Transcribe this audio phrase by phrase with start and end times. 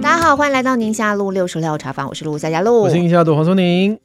[0.00, 3.98] 大家好，欢迎来到宁夏路六十六茶坊，我是陆夏佳路，我是宁夏璐黄松宁。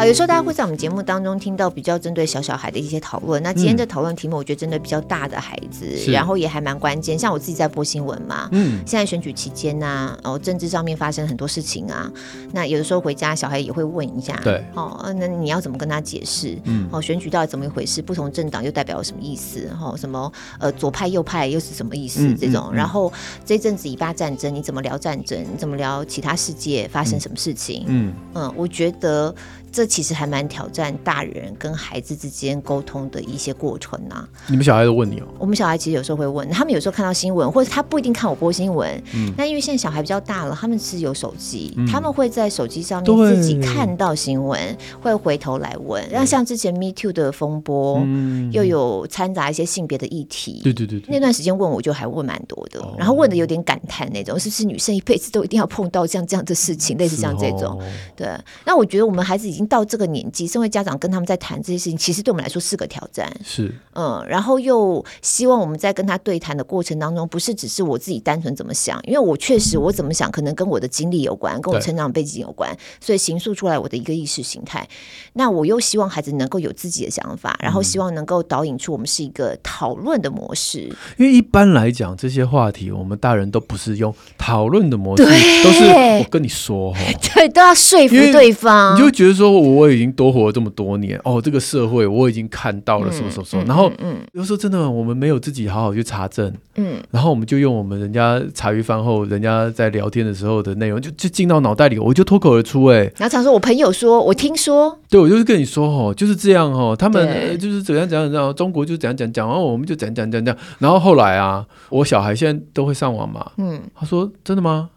[0.00, 3.42] 好，有时候大家会在我们节目当中听到比较针对小小孩的一些讨论。
[3.42, 7.18] 那今天的讨论题目，我觉得针对比较大的孩子，嗯、然后也还蛮关键。
[7.18, 12.10] 像我自己在播新闻嘛，嗯，现在选举期间呐、啊，哦，政治上面发生很多事情啊。
[12.50, 16.56] 那有的时候回家，小孩也会问一下，对，哦，那你要怎么跟他解释？
[16.64, 18.00] 嗯，哦，选举到底怎么一回事？
[18.00, 19.68] 不同政党又代表了什么意思？
[19.78, 22.26] 哈、哦，什么呃，左派右派又是什么意思？
[22.26, 23.12] 嗯、这种，嗯、然后
[23.44, 25.38] 这阵子以巴战争，你怎么聊战争？
[25.42, 27.84] 你怎么聊其他世界发生什么事情？
[27.88, 29.34] 嗯嗯，我觉得。
[29.72, 34.28] 这其实还蛮挑战大人跟孩子之间沟通的一些过程呐、啊。
[34.48, 35.26] 你们小孩都问你哦？
[35.38, 38.90] 我们小孩其实有时候会问，他们有时候看到新闻，或者他不一定看我播新闻。
[39.14, 39.32] 嗯。
[39.36, 44.58] 那因为现在小孩比较大了，他们是有手机，嗯、他们会在手机上面自己看到新闻，
[45.02, 46.04] 对会回头来问。
[46.10, 50.60] 那像之前 Me Too 的风波，嗯、又有掺杂一些性别的议题。
[50.64, 51.08] 对对对，对。
[51.08, 57.78] 那段时间问我就还问蛮多的，哦、然后问的有点感叹那种，是不是女生一辈子都一定要碰到像这样的事情，类似像这种？
[57.78, 57.84] 哦、
[58.16, 58.28] 对。
[58.64, 60.46] 那我觉得我们孩子已经到这个年纪。
[60.46, 63.30] 身为家长跟他们在谈这些事情，其实对我们来说是个挑战。
[63.44, 74.86] 是，嗯，然后又希望我们在跟他对谈的过程当中，不是只是我自己单纯怎么想，因为我确实我怎么想，可能跟我的经历有关，跟我成长背景有关，所以形塑出来我的一个意识形态。
[75.34, 80.80] 那我又希望孩子能够有自己的想法，然后希望能够导引出我们是一个讨论的模式。
[81.16, 86.92] 因为一般来讲，这些话题我们大人都不是用讨论的模式，都是我跟你说，
[87.34, 90.30] 对，都要说服对方，你就觉得说我已经多。
[90.30, 114.90] 活了这么多年哦，这个社会我已经看到了什么什么什么，然后嗯，有时候真的我们没有自己好好去查证，嗯，然后我们就用我们人家茶余饭后人家在聊天的时候的内容，就就进到脑袋里，我就脱口而出，哎，然后常说我朋友说，我听说，对，我就是跟你说哦，就是这样哦，他们就是怎样怎样怎样，中国就怎样讲讲，然后我们就怎样讲讲讲，然后后来啊，我小孩现在都会上网嘛，嗯，他说真的吗？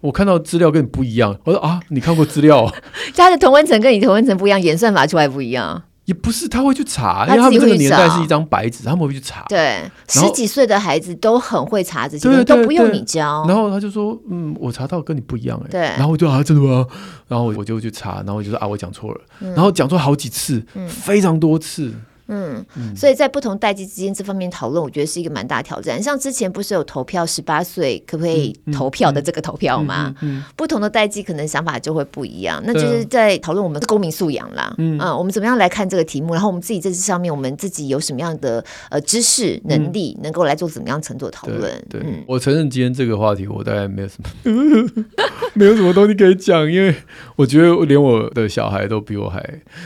[0.00, 2.72] 我看到资料跟你不一样，我说啊，你看过资料？
[3.16, 5.82] 他的同温层跟你同温层不一样，演算法出来不一样。
[6.04, 9.44] 也不是，他会去查，因为他们这个年代是一张白纸，他们会去查。
[9.46, 13.44] 对，十几岁的孩子都很会查这些，都不用你教。
[13.46, 15.80] 然后他就说：“嗯，我查到跟你不一样哎。”对。
[15.80, 16.86] 然后我就啊，真的吗？
[17.26, 19.20] 然后我就去查，然后我就说啊，我讲错了。
[19.38, 21.92] 然后讲错好几次，非常多次。
[22.28, 26.02] 嗯，所以在不同代际之间这方面讨论，我觉得是一个蛮大挑战。
[26.02, 30.14] 像之前不是有投票十八岁可不可以投票的这个投票吗？
[30.54, 32.62] 不同的代际可能想法就会不一样。
[32.64, 34.74] 那就是在讨论我们的公民素养啦。
[34.78, 36.34] 嗯，我们怎么样来看这个题目？
[36.34, 41.72] 然后我们自己在这上面，我们自己有什么样的呃知识能力，能够来做怎么样程度的讨论？
[41.88, 45.04] 对，我承认今天这个话题我大概没有什么，
[45.54, 46.94] 没有什么东西可以讲，因为
[47.36, 49.42] 我觉得连我的小孩都比我还，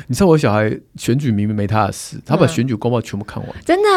[0.09, 2.17] 你知道我小孩选举明明没他的事。
[2.33, 3.89] 他把选举公报全部看完，真的？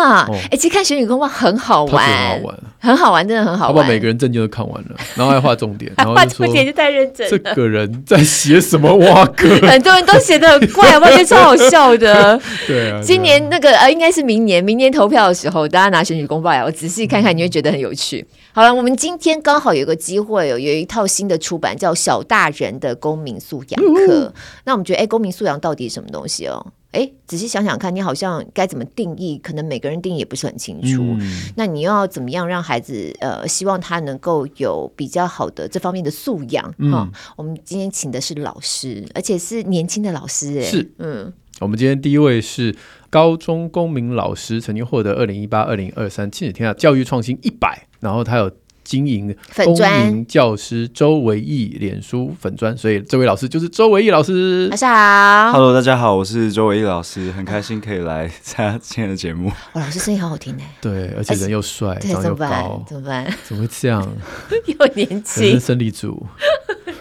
[0.51, 3.75] 哎，其实看选举公报很好玩，很好玩，很好玩，真的很好玩。
[3.75, 9.47] 他把每个人证件都看完了，然后还画重点， 然后画重点：“就太认真。”这个人在写什么哇哥？
[9.65, 12.37] 很多人都写的很怪，我觉得超好笑的。
[12.67, 18.25] 对啊，今年那个呃，应该是明年，明年投票的时候，大家拿选举公报来，我仔细看看，你会觉得很有趣。
[18.51, 24.27] 好了，我们今天刚好有个机会，有有一套新的出版，叫《小大人的公民素养课》。
[24.65, 26.65] 那我们觉得，哎，公民素养到底是什么东西哦？
[26.95, 29.37] 哎，仔细想想看，你好像该怎么定义？
[29.37, 31.03] 可能每个人定义也不是很清楚。
[31.19, 36.73] 嗯、那你又要怎么样让孩子呃，希望他能够有比较好的这方面的素养？
[36.89, 40.59] 哈、我们今天请的是老师，而且是年轻的老师。
[40.59, 42.73] 哎，是，嗯，我们今天第一位是
[43.09, 48.49] 高中公民老师，曾经获得二零一八、二零二三亲子天下教育创新一百，然后他有。
[48.85, 54.67] 经营公民教师周维义脸书粉专，所以这位老师就是周维义老师。
[54.69, 59.49] 晚上好，Hello，大家好，我是周维义老师，很开心可以来参加今天的节目。
[59.73, 60.75] 哇，老师声音好好听哎。
[60.79, 63.25] 对，而且人又帅，长又高，怎么办？
[63.43, 64.07] 怎么会这样？
[64.67, 66.25] 又年轻，生理组。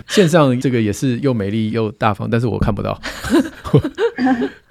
[0.09, 2.99] 线上这个也是又美丽又大方，但是我看不到。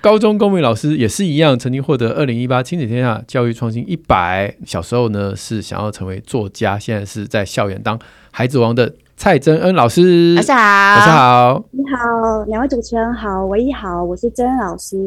[0.03, 4.53] 高中公民老师也是一样，曾经获得二零一八亲子天下教育创新一百。
[4.66, 7.97] 小时候呢是想要成为作家，现在是在校园当
[8.29, 10.35] 孩子王的蔡真恩老师。
[10.35, 14.97] 老师好，老师好，你好，两位主持人好，唯一好，我是真恩老师。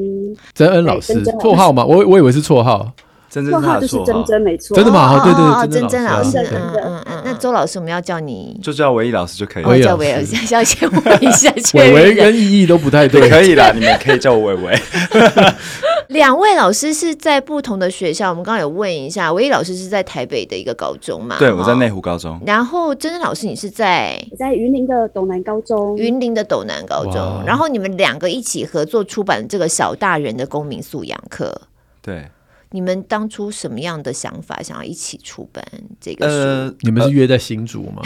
[0.55, 1.85] 真恩老师，绰号吗？
[1.85, 2.91] 我我以为是绰号。
[3.31, 5.23] 绰号就是真真没错，真的吗？
[5.25, 7.23] 对对，真真老师，嗯嗯嗯。
[7.25, 9.69] 那周老师，我们要叫你就叫唯一老师就可以了。
[9.69, 14.79] 我叫唯一老师，要 先问一下，唯唯跟意义都不太对，可以啦，你们可以叫我唯唯。
[16.09, 21.37] 两位老师是在不同的学校，我们刚刚有问一下，唯一老师是在台北的一个高中嘛？
[21.39, 22.41] 对，我在内湖高中。
[22.47, 25.97] 然后真真老师，你是在在云林的斗南高中。
[25.97, 31.61] 云林的斗南高中，然后你们两个一起合作出版这个小大人的公民素养课。
[32.01, 32.25] 对。
[32.77, 35.65] 你们当初什么样的想法，想要一起出版
[35.99, 36.35] 这个书？
[36.35, 38.03] 呃、你们是约在新竹吗？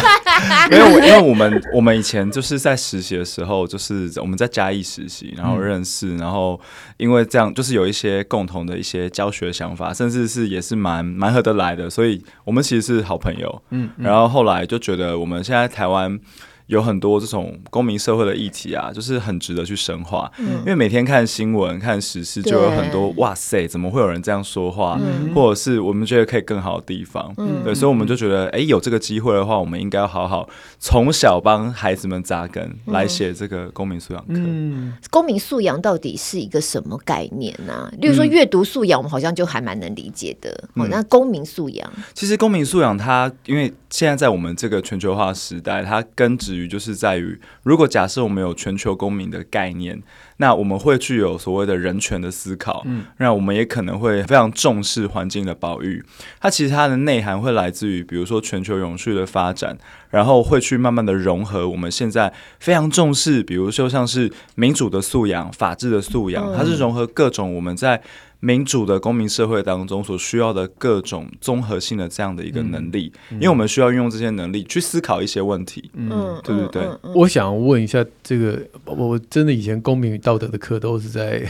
[0.70, 6.58] 没有，因为我们我们以前就是在实习的时候，就是我们在嘉义实习，然后认识，嗯、然后
[6.96, 13.62] 因为这样，就是有一些共同的一些教学想法，甚至是也是蛮蛮合得来的，所以我们其实是好朋友。
[13.68, 16.18] 嗯，然后后来就觉得我们现在台湾。
[16.68, 20.30] 有很多这种公民社会的议题啊，就是很值得去深化。
[20.38, 24.98] 嗯、因为每天看新闻、看时事，就有很多哇塞，怎么会有人这样说话？
[25.00, 27.32] 嗯、或者是我们觉得可以更好的地方。
[27.38, 30.48] 嗯、对，所以我们就觉得，哎、欸，有这个机会的话，我们应该要好好
[30.78, 34.34] 从小帮孩子们扎根，嗯、来写这个公民素养课。
[34.34, 37.92] 嗯、公民素养到底是一个什么概念呢、啊？
[37.98, 40.50] 例如说阅读素养，我们好像就还蛮能理解的。
[40.74, 50.02] 嗯、哦，那公民素养，其实公民素养它，因为现在在我们这个全球化时代，它根植于就是在于，如果假设我们有全球公民的概念，
[50.38, 56.04] 那我们会具有所谓的人权的思考，嗯，那我们也可能会非常重视环境的保育。
[56.40, 59.78] 它其实它的内涵会来自于，比如说全球永续的发展，
[60.10, 68.02] 然后会去慢慢的融合我们现在非常重视，比如说像是民主的素养、法治的素养，它是融合各种我们在。
[68.40, 75.90] 民主的公民社会当中所需要的各种综合性的这样的一个能力，因为我们需要运用这些能力去思考一些问题。
[75.94, 76.88] 嗯，对对对。
[77.14, 81.44] 我想问一下，这个我真的以前公民与道德的课都是在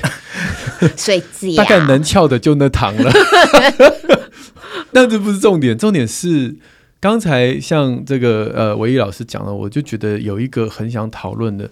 [0.96, 3.12] 水字，大概能翘的就那堂了。
[4.90, 6.56] 但这不是重点，重点是
[6.98, 11.70] 刚才像这个呃，唯一老师讲了，我就觉得有一个很想讨论的，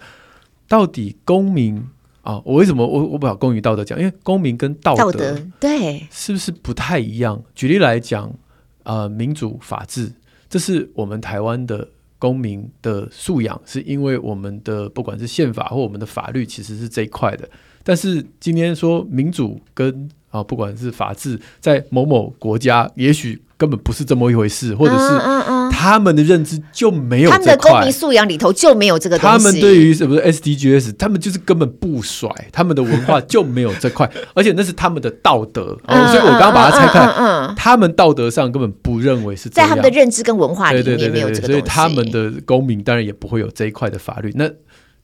[0.68, 1.86] 到底公民。
[2.26, 3.96] 啊，我为什么我我把公民道德讲？
[3.96, 7.40] 因为公民跟道德，道德对是不是不太一样？
[7.54, 8.34] 举例来讲，
[8.82, 10.12] 呃，民主法治，
[10.48, 11.88] 这是我们台湾的
[12.18, 17.48] 公民的素养，是因为我们的不管是宪法或我们的法律，其实是这一块的。
[17.84, 29.38] 但是今天说民主跟啊，不管是法治，在某某国家，也许根本不是这么一回事，或者是他们的认知就没有这块，他们的公民素养里头就没有这个东西。
[29.38, 35.78] 他们对于什么 SDGs，他们就是根本不甩，他们的文化就没有这块， 而且那是他们的道德。
[35.86, 44.30] 哦、所以我刚刚把它拆开，嗯，他们道德上根本不认为是在他们的认知跟文化里面没有这个东西，所以他们的公民当然也不会有这一块的法律。
[44.34, 44.50] 那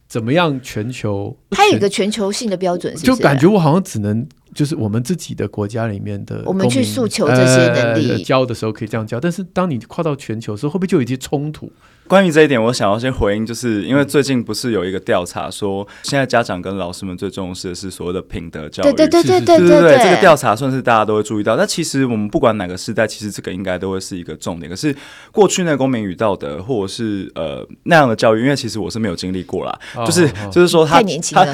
[0.09, 1.35] 怎么样全球？
[1.51, 4.27] 它有一个全球性的标准是是，就感觉我好像只能。
[4.55, 11.73] 就是我们自己的国家里面的，我们去诉求这些能力教的时候可以这样教，但是当你跨到全球的时候，会不会就已经冲突？
[12.09, 21.57] 关于这一点，我想要先回应，就是因为最近不是有一个调查说，现在家长跟老师们最重视的是所谓的品德教育，对对对对对对对，这个调查算是大家都会注意到。
[21.57, 24.69] 那其实我们不管哪个时代，其实这个应该都会是一个重点。
[24.69, 24.95] 可是
[25.31, 31.01] 过去那个公民与道德，或者是呃那样的教育，因为其实我是没有经历过啦，就是就是说他
[31.31, 31.45] 他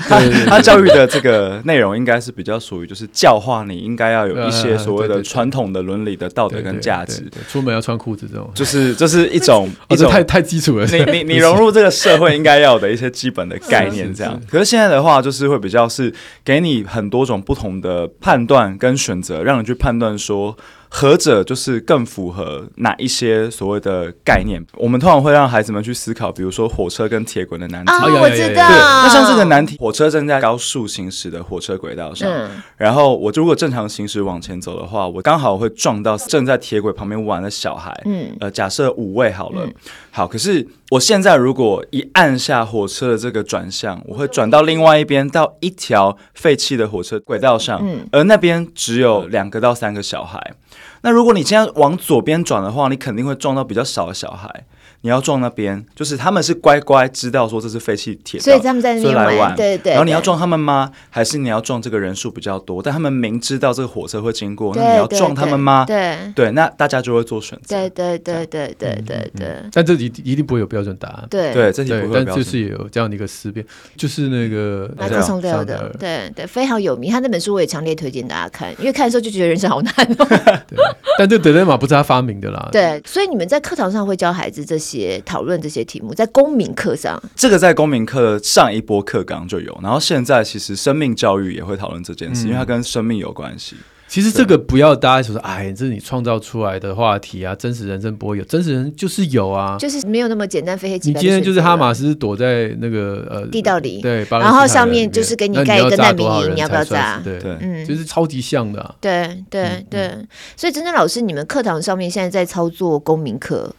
[0.46, 2.87] 他教育的这个内容应该是比较属于。
[2.88, 7.22] 就是教化你，应该要有一些所谓的传统的伦理的道德跟价值。
[7.48, 10.86] 出门要穿裤子这种，就是这是一种 一种太太基础了。
[10.86, 11.34] 你你。
[11.34, 14.40] 你融入这个社会应该要有的一些基本的概念，这样。
[14.50, 16.12] 可是现在的话，就是会比较是
[16.42, 20.56] 给你很多种不同的判断跟选择，让你去判断说。
[20.90, 24.64] 何者就是更符合哪一些所谓的概念？
[24.74, 27.92] 我们通常会让孩子们去思考，比如说火车跟铁轨的难题。
[27.92, 28.68] 哦，我知道。
[28.68, 37.94] 对，那像这个难题，火车正在高速行驶的火车轨道上，嗯、然后我如果正常行驶往前走的话，我刚好会撞到正在铁轨旁边玩的小孩。
[38.06, 39.74] 嗯，呃，假设五位好了，嗯、
[40.10, 50.54] 好，可是我现在如果一按下火车的这个转向，我会转到另外一边，到一条废弃的火车轨道上，嗯、而那边只有两个到三个小孩。
[51.02, 54.64] 那如果你现在往左边转的话，你肯定会撞到比较小的小孩。
[55.02, 59.36] 你要撞那边，就是他们是乖乖知道说这是废弃铁道，所以他们在那边玩。
[59.38, 59.92] 玩对，对对。
[59.92, 60.90] 然后你要撞他们吗？
[61.08, 65.84] 还是你要撞这个人数比较多，但他们明知道这个火车会经过，那你要撞他们吗？
[65.86, 67.76] 对对，对，那大家就会做选择。
[67.76, 69.56] 对对对对对对对。
[69.72, 71.26] 但这题一定不会有标准答案。
[71.30, 72.26] 对对，这题不会有标准。
[72.26, 73.64] 但就是有这样的一个思辨，
[73.96, 77.12] 就是那个马克松列的，对对，非常有名。
[77.12, 80.26] 他那本书我也强烈推荐大家看，因为看的时候就觉得人生好难哦。
[80.28, 80.76] 对，
[81.16, 82.68] 但这德雷玛不是他发明的啦。
[82.72, 84.87] 对，所以你们在课堂上会教孩子这些
[85.24, 93.76] 讨论这些题目，在公民课上，这个在公民课上一波课纲就有，然后现在其实生命教育也会讨论这件事，嗯、因为它跟生命有关系。
[94.08, 101.20] 其实这个不要大家说说，哎，这是你创造出来的话题啊，真实人生不会有，真实人就是有啊，就是没有那么简单，非黑即白。
[101.20, 107.20] 你今天就是哈马斯躲在那个呃地道里，对，然后上面就是给你盖一个难民营，你要不要炸？
[107.22, 108.94] 对对，嗯，就是超级像的。
[108.98, 110.10] 对对对，
[110.56, 113.70] 所以真正老师，你们课堂上面现在在操作公民课，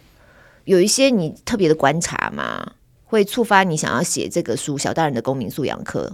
[0.70, 2.74] 有一些你特别的观察吗？
[3.04, 6.06] 会触发你想要写这个书《小大人的公民素养课》？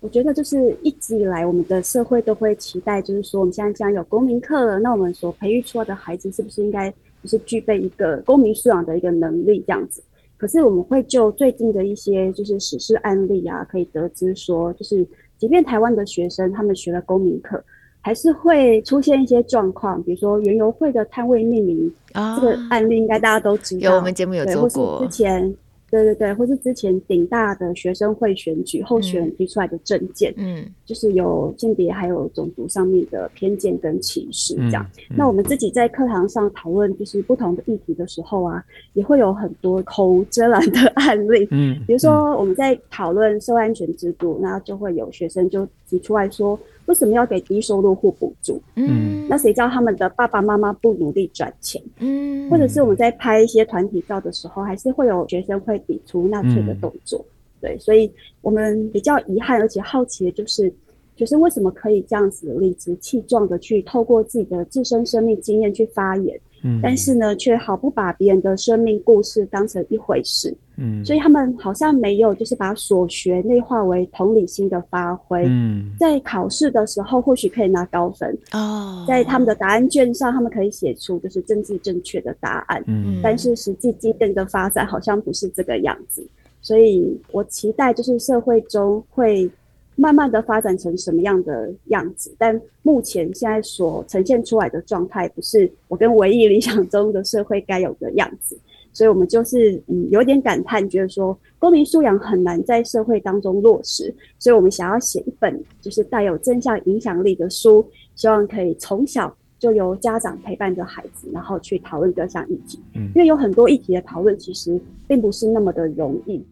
[0.00, 6.90] 我觉得就是一直以来，我们的社会都会期待，就是说，我们现在既然有公民课了，那我们所培育出来的孩子是不是应该
[7.22, 10.02] 就是具备一个公民素养的一个能力这样子？
[10.36, 15.06] 可是我们会就最近的一些就是史事案例啊，可以得知说，就是
[15.38, 17.64] 即便台湾的学生他们学了公民课，
[18.04, 25.56] 还是会出现一些状况，比如说原油会的摊位命名，啊、这个案例应该大家都知道，有我们节目有做过，之前。
[25.90, 34.84] 对对对，或是之前顶大的学生会选举候选人提出来的证件，嗯，就是有性别还有种族上面的偏见跟歧视这样。
[34.96, 46.58] 嗯嗯、那我们自己在课堂上讨论就是不同的议题的时候啊，也会有很多口无遮拦的 案例，嗯，比如说我们在讨论社会安全制度，那就会有学生就提出来说。
[46.86, 48.60] 为什么要给低收入户补助？
[48.76, 51.82] 嗯，那谁叫他们的爸爸妈妈不努力赚钱？
[51.98, 57.18] 嗯，或者是我们在拍一些团体照的时候，还是会有学生会抵触纳粹的动作。
[57.18, 57.28] 嗯、
[57.62, 58.10] 对，所以
[58.42, 60.72] 我们比较遗憾而且好奇的就是，
[61.16, 66.38] 学生为什么可以这样子理直气壮的去透过自己的自身生命经验去发言？
[66.62, 70.54] 嗯，但是呢，却毫不把别人的生命故事当成一回事。
[70.76, 75.44] 嗯，所以他们好像没有，就是把所学内化为同理心的发挥。
[75.46, 82.82] 嗯，在考试的时候或许可以拿高分哦，在他们的答案卷上，他们可以写出就是政治正确的答案。
[82.86, 86.26] 嗯，但是实际经验的发展好像不是这个样子。
[86.60, 89.50] 所以我期待就是社会中会。
[89.96, 92.34] 慢慢的发展成什么样的样子？
[92.36, 98.58] 但目前现在所呈现出来的状态，不是我跟唯一理想中的社会该有的样子，
[98.94, 107.84] 所以我们就是嗯有点感叹，觉得说公民素养很难在社会当中落实，所以我们想要写一本就是带有正向影响力的书，
[108.14, 116.42] 希望可以从小就由家长陪伴着孩子，然后去讨论各项议题，嗯，因为有很多议题的讨论其实并不是那么的容易。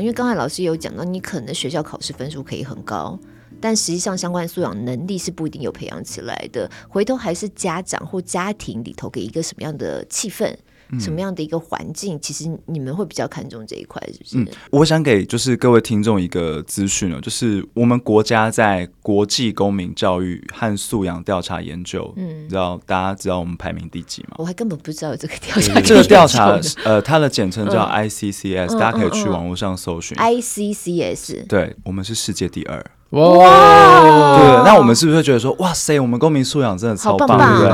[0.00, 3.18] 因为刚才老师有讲到，你可能学校考试分数可以很高，
[3.60, 6.70] 但实际上相关素养能力是不一定有培养起来的。
[6.88, 10.54] 回头还是家长或家庭里头给一个什么样的气氛。
[11.00, 14.38] 什么样的一个环境，其实你们会比较看重这一块，是不是？
[14.38, 24.36] 嗯，我想给就是各位听众一个资讯哦，就是我们国家在国际公民教育和素养调查研究，嗯，知道大家知道我们排名第几吗？
[24.38, 25.80] 我还根本不知道有这个调查。
[25.80, 31.46] 这个调查，呃，它的简称叫 ICCS，大家可以去网络上搜寻 ICCS。
[31.46, 32.84] 对，我们是世界第二。
[33.12, 37.68] 哇，对，那我们是不是会觉得说，哇塞，我们公民素养真的超棒，对不对？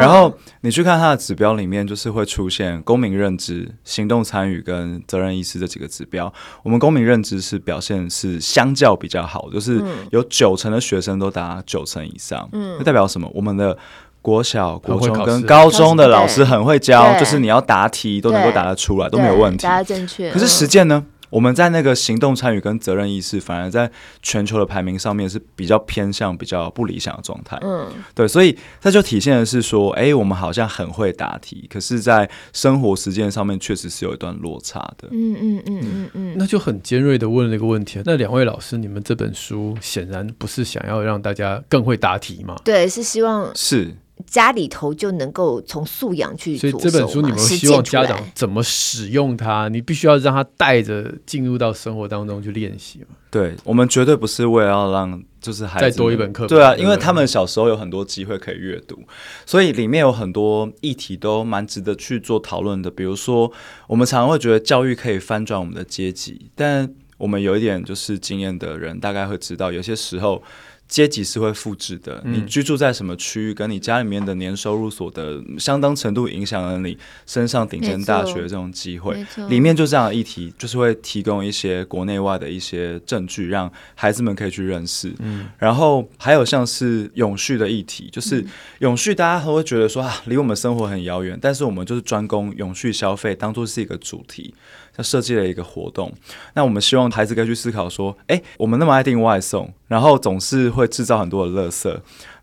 [0.00, 6.32] 然后你去看它的指标里面，就是会出现公民认知、行动参与跟责任意识这几个指标。
[6.62, 12.48] 我们公民认知是表现是相较比较好，就是有九成的学生都达九成以上。
[12.52, 13.28] 嗯，那代表什么？
[13.34, 13.76] 我们的
[14.22, 20.30] 国小、国中跟高中的老师很会教，就是你要答题都能够答得出来，都没有问题，答得正确。
[20.30, 21.04] 可是实践呢？
[21.30, 23.90] 我们在那个行动参与跟责任意识，反而在
[24.22, 27.58] 全球的排名上面是比较偏向比较不理想的状态。
[27.62, 35.08] 嗯，对，所以这就体现的是说，哎，我们好像很会答题，可是，在生活实践上面确实是有一段落差的。
[35.10, 42.56] 嗯嗯嗯嗯嗯，那就很尖锐的问了一个问题：那两位老师，你们这本书显然不是想要让大家更会答题嘛？
[42.64, 43.94] 对，是希望是。
[44.24, 49.68] 家里头就能够从素养去，所以这本书你们希望家长怎么使用它？
[49.68, 53.08] 你必须要让他带着进入到生活当中去练习嘛。
[53.30, 56.48] 对，我们绝对不是为了要让就是孩子再多一本课本。
[56.48, 58.98] 对啊，因为他们小时候有很多机会可以阅读，
[59.44, 62.90] 所以里面有很多议题都蛮值得去做讨论的。
[62.90, 63.52] 比如说，
[63.86, 70.42] 我们常常会觉得教育可以翻转我们的阶级，但我们有一点就是经验的人大概会知道，有些时候。
[70.88, 79.26] 阶级是会复制的，你居住在什么区域，跟你家里面的年收入所得相当程度影响了你升上顶尖大学这种机会。
[79.48, 85.12] 里面就这样的议题，就是会提供一些国内外的一些证据，让孩子们可以去认识。
[85.18, 88.44] 嗯，然后还有像是永续的议题，就是
[88.78, 94.54] 永续，大家都会觉得说啊，离我们生活很遥远，但是我们就是专攻永续消费，当做是一个主题。
[94.96, 96.12] 他设计了一个活动。
[96.54, 101.96] 那我们希望孩子可以去思考说，哎，我们那么爱订外送，然后总是会制造很多的垃圾。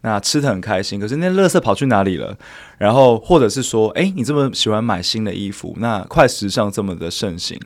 [0.05, 2.37] 那吃得很开心，可是那垃圾跑去哪里了？
[2.77, 7.57] 然后或者是说，哎，你这么喜欢买新的衣服，那快时尚这么的盛行，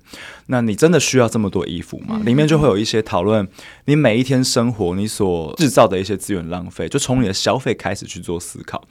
[0.45, 2.21] 那你真的需要这么多衣服吗？
[2.23, 3.47] 里面就会有一些讨论，
[3.85, 8.83] 你每一天生活你所制造的一些资源浪费，就从你的消费开始去做思考。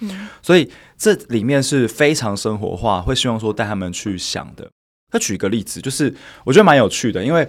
[0.43, 4.69] 所以这里面是非常生活化，会希望说带他们去想的。
[5.17, 7.49] 那举一个例子，就是我觉得蛮有趣的，因为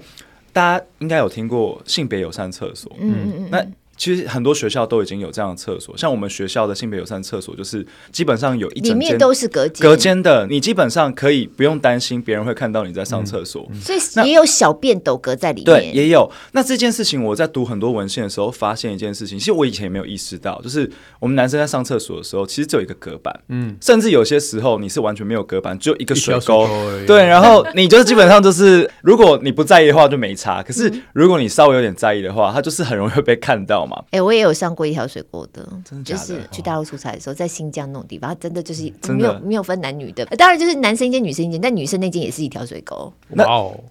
[0.53, 3.65] 大家应该有听过性别友善厕所，嗯，那。
[3.97, 9.81] 其实很多学校都已经有这样的厕所，像我们学校的性别友善厕所，就是基本上有一整间，里面都是隔间。
[9.81, 15.65] 隔间的，你基本上可以不用担心别人会看到你在上厕所，所以也有小便斗隔在里面。
[15.65, 16.31] 对，也有。
[16.51, 20.89] 那这件事情我在读很多文献的时候发现一件事情，其实我以前也没有意识到，就是
[21.19, 26.67] 我们男生在上厕所的时候，其实只有一个隔板，嗯，甚至有些时候你是完全没有隔板，只有一个水沟，
[27.07, 34.01] 对，然后你就是基本上就是，如果你不在意的话就没差，可是如果你稍微有点在意的话，它就是很容易会被看到嘛。
[34.11, 34.67] 哎、欸，我也有上。
[34.77, 43.11] 过一条水沟的，的，就是去大陆出差的时候，在新疆那种地方，真的就是没有没有分男女的，当然就是男生一间，女生一间，但女生那间也是一条水沟。
[43.29, 43.43] 那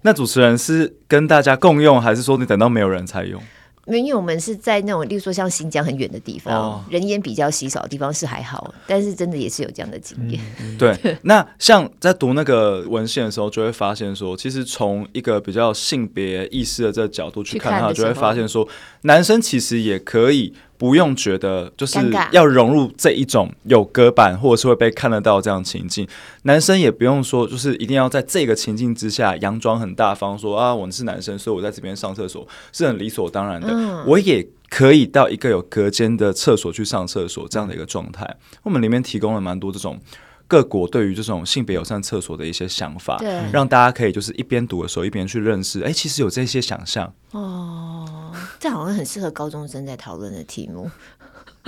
[0.03, 3.41] 那主持人是跟大家共用，还是说你等到没有人才用？
[3.87, 10.41] 因为我们是在那种，例如说像新疆很远的地方，哦、人烟比较稀少的地方是还好，但是真的也是有这样的经验。
[10.59, 18.67] 嗯嗯、对， 那像在读那个文献的时候，就会发现说，其实从一个比较性别意识的这个角度去看它，就会发现说，
[19.01, 20.53] 男生其实也可以。
[20.77, 21.99] 不用觉得就是
[22.31, 26.07] 要融入这一种有隔板或者是会被看得到这样情境，
[26.43, 33.69] 男生也不用说就是一定要在这个情境之下佯装很大方说啊，我是男生，所以我在这边上厕所是很理所当然的。
[33.71, 38.37] 嗯，我也可以到一个有隔间的厕所去上厕所这样的一个状态。
[38.63, 39.99] 我们里面提供了蛮多这种。
[40.47, 50.89] 各国对于这种性别友善厕所的一些想法，对，让大家可以就是一边读的时候一边去认识，哎，其实有这些想象哦，这好像很适合高中生在讨论的题目。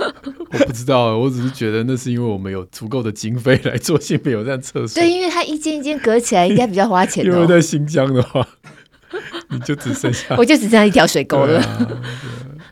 [0.00, 5.02] 我不知道，我只是觉得那是因为我们有足够的经费来做性别友善厕所。
[5.02, 7.22] 对，因为它一间一间隔起来应该比较花钱。
[7.22, 8.48] 因为在新疆的话，
[9.50, 11.62] 你就只剩下， 我就只剩下一条水沟了。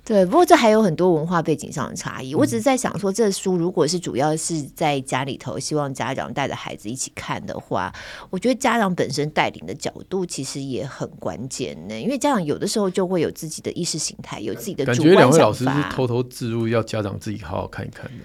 [0.08, 2.34] 对，不过这还有很多文化背景上的差异。
[2.34, 7.92] 我只是在想说，这书如果是主要是在家里头，希望家长带着孩子一起看的话，
[8.30, 12.00] 我觉得家长本身带领的角度其实也很关键呢。
[12.00, 15.14] 因为家长有的时候就会有自己的意识形态，有自己的主观想法。
[15.14, 18.22] 感觉两位老师是偷偷置入，要家长自己好好看一看的。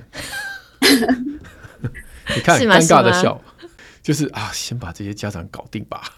[2.34, 3.42] 你看，尴尬的笑，
[4.04, 6.04] 就是啊，先把这些家长搞定吧。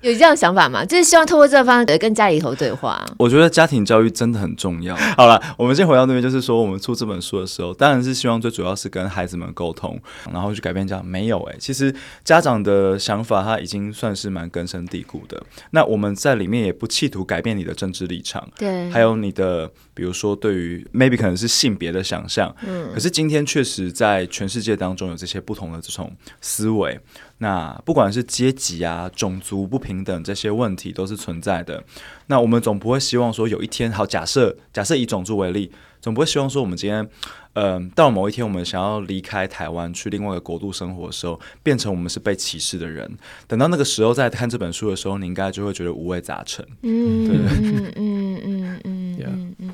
[0.00, 0.84] 有这样想法吗？
[0.84, 3.06] 就是希望透过这个方式跟家里头对话。
[3.18, 4.96] 我觉得家庭教育真的很重要。
[5.16, 9.96] 好了，我们先回到那边，就是说我们出这本书的时候，当然是希望最主要是跟孩子们沟通，
[10.32, 11.06] 然后去改变家长。
[11.06, 15.40] 没有哎、欸，其实家长的想法他已经算是蛮根深蒂固的。
[15.70, 26.98] 那我们在里面也不企图改变你的政治立场，对，还有你的比如说对于 maybe 可能是性别的想象，嗯，可是今天确实在全世界当中有这些不同的这种思维。
[27.38, 31.82] 那不管是阶级啊、种族不平等这些问题都是存在的。
[32.28, 37.08] 那我们总不会希望说有一天，好，假设假设以种族为例，总不会希望说我们今天，
[37.54, 43.10] 嗯、呃，到某一天我们想要离开台湾去另外一个国度生活的时候，变成我们是被歧视的人。
[43.46, 46.66] 等到那个时候再看这本书的时候，你应该就会觉得五味杂陈。
[46.82, 49.16] 嗯对嗯嗯嗯嗯。
[49.16, 49.72] Yeah.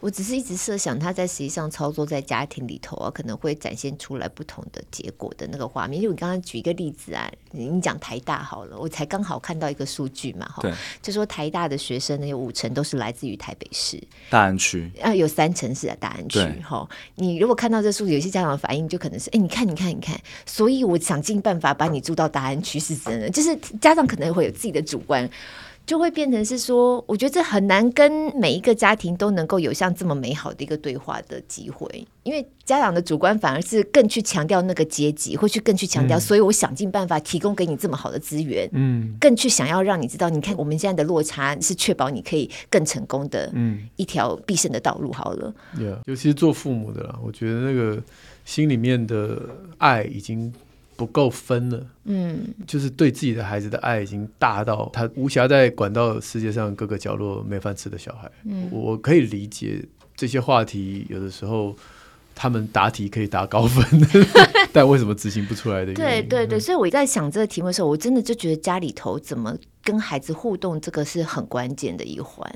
[0.00, 6.00] 我只是一直设想他在实际上操作在家庭里头啊，可能会展现出来不同的结果的那个画面。
[6.00, 10.62] 因为我刚刚举一个例子啊，你讲台大好了，我才刚好看到一个数据嘛，哈，
[11.02, 16.88] 就说台大的学生呢有五成都是来自于台北市大安区，啊，有三成是在大安区，哈。
[17.16, 25.28] 你如果看到这数据，有些家长的反应就可能是，哎，你看，你看，你看，所以我想尽办法把你住到大安区是真的，就是家长可能会有自己的主观。
[25.88, 45.10] 就会变成是说，我觉得这很难跟每一个家庭都能够有像这么美好的一个对话的机会，因为家长的主观反而是更去强调那个阶级，会去更去强调，所以我想尽办法提供给你这么好的资源，嗯，更去想要让你知道，你看我们现在的落差是确保你可以更成功的，嗯，一条必胜的道路。
[45.10, 48.02] 好了，Yeah，尤其是做父母的啦，我觉得那个
[48.44, 49.40] 心里面的
[49.78, 50.52] 爱已经。
[50.98, 58.28] 不够分了，嗯，就是对自己的孩子的爱已经大到他无暇再管到世界上各个角落没饭吃的小孩。
[58.44, 59.80] 嗯，我可以理解
[60.16, 61.76] 这些话题，有的时候
[62.34, 63.84] 他们答题可以答高分，
[64.74, 65.94] 但为什么执行不出来的？
[65.94, 72.52] 对对对，所以我在想这个题目的时候，我真的就觉得家里头怎么跟孩子互动，这个是很关键的一环，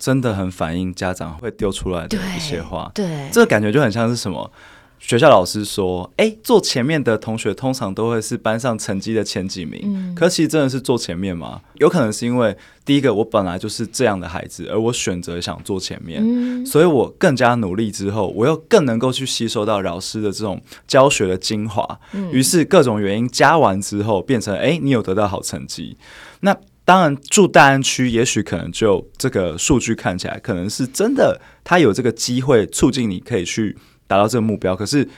[0.00, 2.90] 真的很反映家长会丢出来的一些话。
[2.92, 4.50] 对，对这个感觉就很像是什么？
[4.98, 9.82] 学校老师说：“哎、欸，坐前面的同学通常都会是班上成绩的前几名。
[9.84, 11.60] 嗯、可其实真的是坐前面吗？
[11.74, 21.86] 有可能是因为第一个，我本来就是这样的孩子，而我选择想坐前面，嗯、所以我更加努力之后，我又更能够去吸收到老师的这种教学的精华。
[22.32, 25.98] 于、嗯、是各种原因加完之后，变成哎、欸，你有得到好成绩。
[26.40, 35.08] 那当然住大安区，也许可能就这个数据看起来可能是真的，他有这个机会促进你可以去。”达到这个目标，可是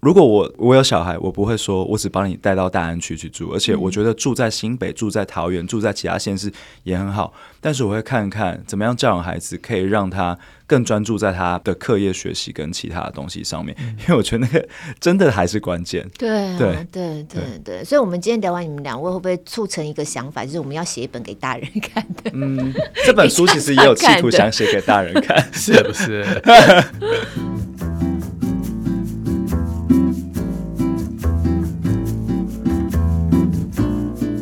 [0.00, 6.50] 如果我我有小孩，我不会说我只帮你带到大安区去住，而且我觉得住在新北、住在桃园、住在其他县市
[6.84, 7.34] 也很好。
[7.60, 14.66] 但是我会看看怎么样教养孩子，可以让他更专注在他的课业学习跟其他的东西上面，因为我觉得那个
[14.98, 16.08] 真的还是关键。
[16.16, 22.30] 对对对对对，所以，我们今天聊完，你们两位会不会促成一个想法，就是我们要写一本给大人看的？
[22.32, 22.72] 嗯，
[23.04, 26.24] 这本书其实也有企图 想写给大人看， 是不是？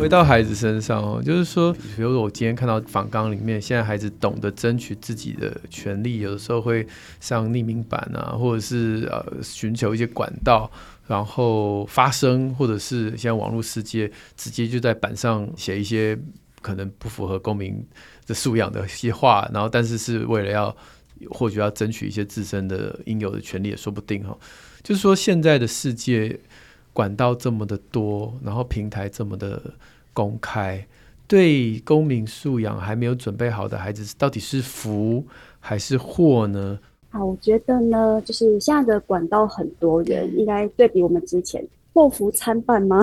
[0.09, 6.87] 回到孩子身上哦，就是说，比如说我今天看到访纲里面，现在孩子懂得争取自己的权利，有的时候会
[7.21, 10.71] 上匿名版啊，或者是呃寻求一些管道，
[11.07, 16.19] 然后发声，或者是现在网络世界直接就在板上写一些
[16.63, 17.87] 可能不符合公民
[18.27, 20.75] 的素养的一些话，然后但是是为了要
[21.29, 24.35] 或许要争取一些自身的应有的权利也说不定哈。
[24.83, 26.41] 就是说现在的世界
[26.95, 29.61] 管道这么的多，然后平台这么的。
[30.19, 30.85] 公开
[31.29, 35.25] 对公民素养还没有准备好的孩子，到底是福
[35.61, 36.77] 还是祸呢？
[37.11, 43.01] 好，我觉得呢，就是现在的管道很多元，应该对比我们之前祸福参半吗？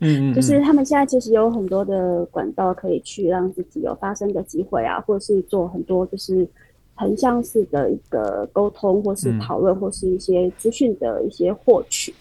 [0.00, 6.48] 嗯， 就是他们现在其实有很多的管道可以去让自己有发声的机会啊，或者是做很多就是
[6.96, 12.12] 横向式的一个沟通，或是讨论，或是一些资讯的一些获取。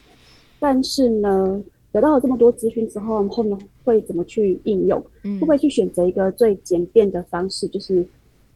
[0.59, 1.59] 但是呢，
[1.91, 5.01] 得到了这么多资讯之后，后面会怎么去应用？
[5.23, 7.65] 会不会去选择一个最简便的方式？
[7.69, 8.05] 就是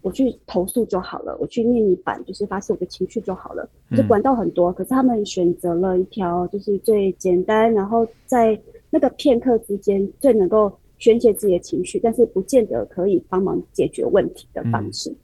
[0.01, 3.67] 我去投诉就好了，我去念一版，就是发泄我的情绪就好了。
[3.95, 15.15] 就管道很多，可是他们选择了一条就是最简单，然后在那个片刻之间最能够宣泄自己的情绪，但是不见得可以帮忙解决问题的方式。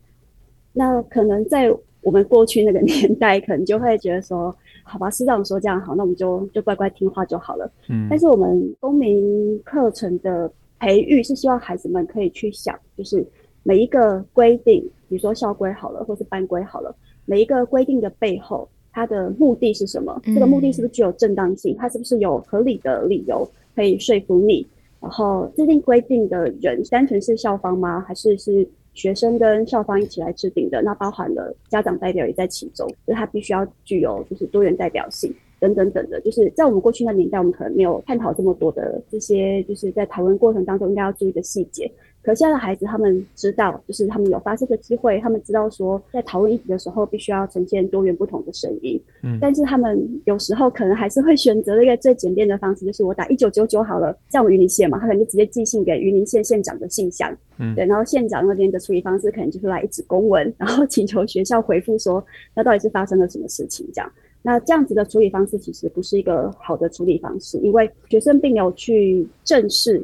[0.72, 1.70] 那可能在
[2.02, 4.56] 我们过去那个年代，可能就会觉得说。
[4.88, 7.70] 好吧，师长说这样好，那我们就就乖乖听话就好了。
[7.90, 13.26] 嗯，但是我们公民课程的培育是希望孩子们可以去想，就是
[13.64, 16.96] 每一个规定，比如说校规好了，或是班规好了，
[17.26, 20.20] 每一个规定的背后，它的目的是什么？
[20.26, 21.76] 嗯，这个目的是不是具有正当性？
[21.78, 24.66] 它是不是有合理的理由可以说服你？
[25.02, 28.00] 然后制定规定的人，单纯是校方吗？
[28.08, 28.68] 还是是？
[28.98, 35.32] 学生跟校方一起来制定的，那包含了家长代表也在其中，就是他必须要具有就是多元代表性。
[35.60, 41.92] 等等等的，就是在我们过去那年代，我们可能没有探讨这么多的这些，就是在讨论过程当中应该要注意的细节。
[42.24, 49.02] 可现在的孩子，他们知道，就是他们有发声的机会，他们知道说，在讨论议题的时候，必须要呈现多元不同的声音。
[49.24, 57.34] 嗯，但是他们有时候可能还是会选择一个最简便的方式，就是我打一九九九好了，像我们云林县嘛，他可能就直接寄信给云林县县长的信箱。
[57.60, 62.22] 嗯，对，然后县长那边的处理方式可能就是来一纸公文，然后请求学校回复说，
[62.54, 64.12] 那到底是发生了什么事情这样。
[64.42, 70.02] 那这样子的处理方式其实不是一个好的处理方式，因为学生并没有去正视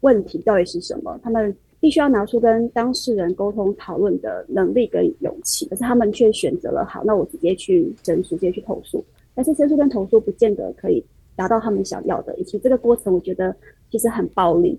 [0.00, 1.54] 问题到底是什么，他们。
[1.78, 9.04] 必须要拿出跟当事人沟通讨论的能力跟勇气，可是他们却选择了好，那我直接去申诉，直接去投诉。
[9.34, 11.04] 但是申诉跟投诉不见得可以
[11.36, 13.54] 达到他们想要的，以及这个过程我觉得
[13.90, 14.76] 其实很暴力。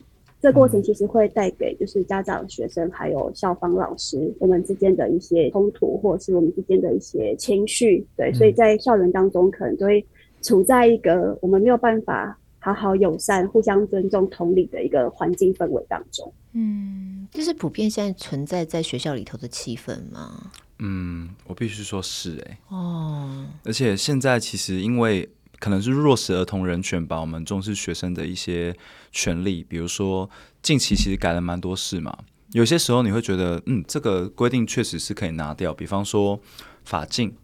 [0.47, 8.07] 这个过程其实会带给就是家长、学生还有校方老师我们之间的一些冲突，或者是我们之间的一些情绪。
[8.15, 10.05] 对，所以在校园当中可能就会
[10.41, 12.37] 处在一个我们没有办法。
[12.59, 20.51] 好好友善、互相尊重、同理的一个环境氛围当中，嗯，这是普遍现在存在在学校里头的气氛吗？
[20.79, 28.75] 嗯，我必须说是哎、欸，哦，而且现在其实因为可能是弱势儿童人权吧，我们重视学生的一些
[29.11, 30.29] 权利，比如说
[30.61, 32.17] 近期其实改了蛮多事嘛，
[32.51, 36.39] 有些时候你会觉得，嗯，这个规定确实是可以拿掉，比方说。
[36.87, 37.35] 法禁，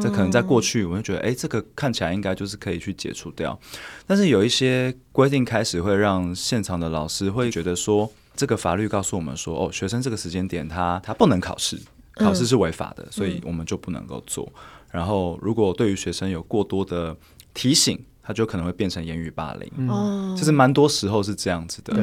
[0.00, 3.58] 这可能在过去，我就觉得，哎，这个看起来应该就是可以去解除掉。
[4.06, 11.76] 但是有一些规定开始会让现场的老师会觉得说，这个法律告诉我们说，哦，学生这个时间点他他不能考试，
[12.14, 14.48] 考试是违法的，所以我们就不能够做。
[14.92, 17.16] 然后，如果对于学生有过多的
[17.54, 19.88] 提醒，他就可能会变成言语霸凌。
[19.88, 21.94] 哦，其实蛮多时候是这样子的。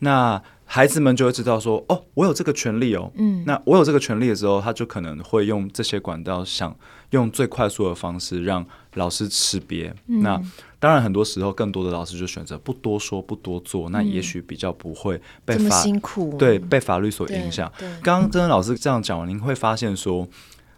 [0.00, 3.12] 那孩子们就会知道说，哦，我有这个权利哦。
[3.16, 6.74] 嗯，那我有这个权利的时候，他就可能会用这些管道，想
[7.10, 8.64] 用最快速的方式让
[8.94, 9.94] 老师识别。
[10.06, 10.40] 嗯、那
[10.78, 17.70] 当然，很多时候更多的老师就选择不多说、不多做，嗯、那也许比较不会被法辛苦对被法律所影响。
[18.02, 20.26] 刚刚真真老师这样讲完，您会发现说，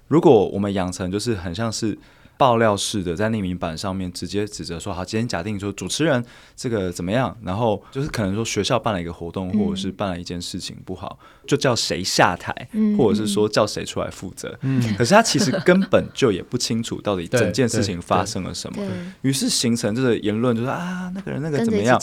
[0.09, 1.97] 如果我们养成就是很像是。
[2.39, 12.53] 爆料式的在匿名板上面直接指责说，好，今天假定说主持人这个怎么样，然后就是可能说学校办了一个活动，或者是办了一件事情不好，就叫谁下台，
[12.99, 14.55] 或者是说叫谁出来负责。
[14.99, 18.83] 可是他其实根本就也不清楚到底 整件事情发生了什么，
[19.23, 21.99] 于是形成这个言论就是啊，那个人那个怎么样，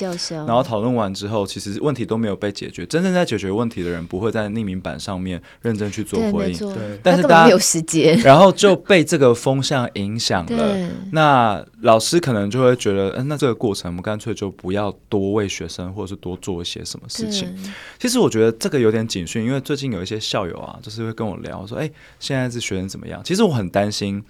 [0.48, 2.84] 然后讨论完之后，其实问题都没有被解决。
[2.88, 10.23] 真正在解决问题的人不会在匿名板上面认真去做回应，但是大家没有时间，然后就被这个风向影响。
[10.24, 17.54] 想了，那老师可能就会觉得，嗯、呃，那这个过程我们干脆就不要多为学生，或者是多做一些什么事情。
[18.00, 23.22] 其实我觉得这个有点警讯，因为最近有一些校友啊，就是会跟我聊说，哎，现在这学生怎么样？
[23.26, 24.24] 其实我很担心，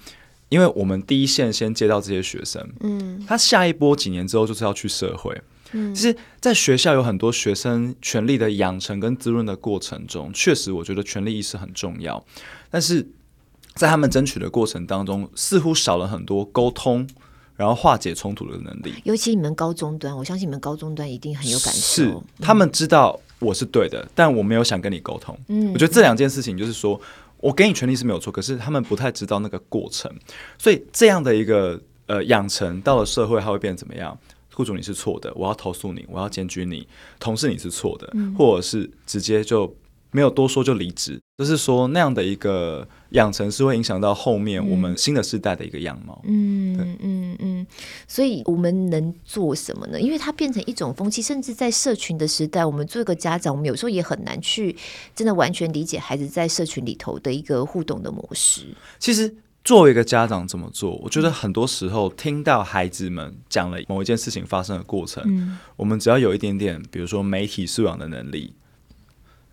[0.50, 5.40] 因为我们第一线先接到这些学生，嗯，他下一波几年之后就是要去社会，
[5.74, 12.26] 嗯，其实在学校有很多学生权利的养成跟滋润的过程中，确实我觉得权利意识很重要，
[12.72, 13.08] 但是。
[13.76, 17.08] 在他们争取的过程当中，似乎少了很多沟通，
[17.56, 18.94] 然后化解冲突的能力。
[19.04, 22.04] 尤其你们高中端，我相信你们高中端一定很有感受。
[22.04, 25.38] 是，他们知道我是对的，嗯、但我没有想跟你沟通。
[25.48, 27.00] 嗯，我觉得这两件事情就是说，
[27.38, 30.12] 我给你权利是没有错，可是他们不太知道那个过程。
[30.60, 34.16] 所以这样的一个呃养成，到了社会，它会变怎么样？
[34.54, 36.86] 雇主你是错的，我要投诉你，我要检举你；
[37.20, 39.76] 同事你是错的，嗯、或者是直接就。
[40.14, 46.22] 没有多说就离职，就是说那样的一个养成是会影响到后面我们新的世代的一个样貌。
[46.24, 47.68] 嗯嗯嗯，
[48.08, 50.00] 所以我们能做什么呢？
[50.00, 54.76] 因为它变成一种风气，甚至在社群的时代，我们做一个家长，我们有时候也很难去
[55.16, 58.68] 真的完全理解孩子在社群里头的一个互动的模式。
[59.00, 68.54] 其实作为一个家长怎么做，我觉得很多时候听到孩子们讲了某一件事情发生的过程，嗯、我们只要有一点点，比如说媒体素养的能力。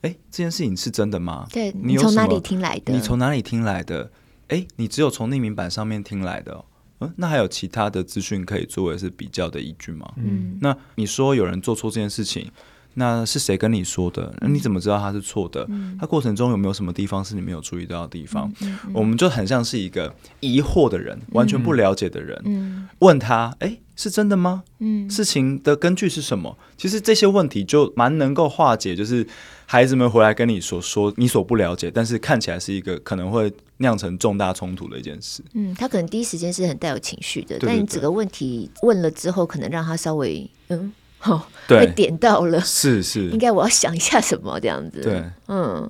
[0.03, 1.47] 哎，这件事情是真的吗？
[1.53, 2.93] 对，你从哪里听来的？
[2.93, 4.11] 你从哪里听来的？
[4.49, 6.65] 哎，你只有从匿名版上面听来的哦。
[7.01, 10.11] 嗯，那还有其他的资讯可以作为是比较的依据吗？
[10.17, 12.51] 嗯，那你说有人做错这件事情，
[12.95, 14.35] 那是谁跟你说的？
[14.41, 15.67] 那你怎么知道他是错的？
[15.69, 18.53] 嗯，他过程中有没有什么地方是你没有注意到的地方？
[18.63, 23.79] 嗯，我们就很像是一个疑惑的人，完全不了解的人，嗯，问他，哎。
[23.97, 24.65] 是真的吗？
[24.79, 26.57] 嗯，事情的根据是什么？
[26.79, 29.27] 其实这些问题就蛮能够化解，就是
[29.73, 35.45] 孩子们回来跟你所说你所不了解，但是看起来是一个可能会酿成重大冲突的一件事。
[35.55, 45.03] 嗯，他可能第一时间是很带有情绪的，对对对，但你整个问题问了之后，可能让他稍微嗯， 好，被点到了，是是，应该我要想一下什么这样子。
[45.03, 45.89] 对，嗯，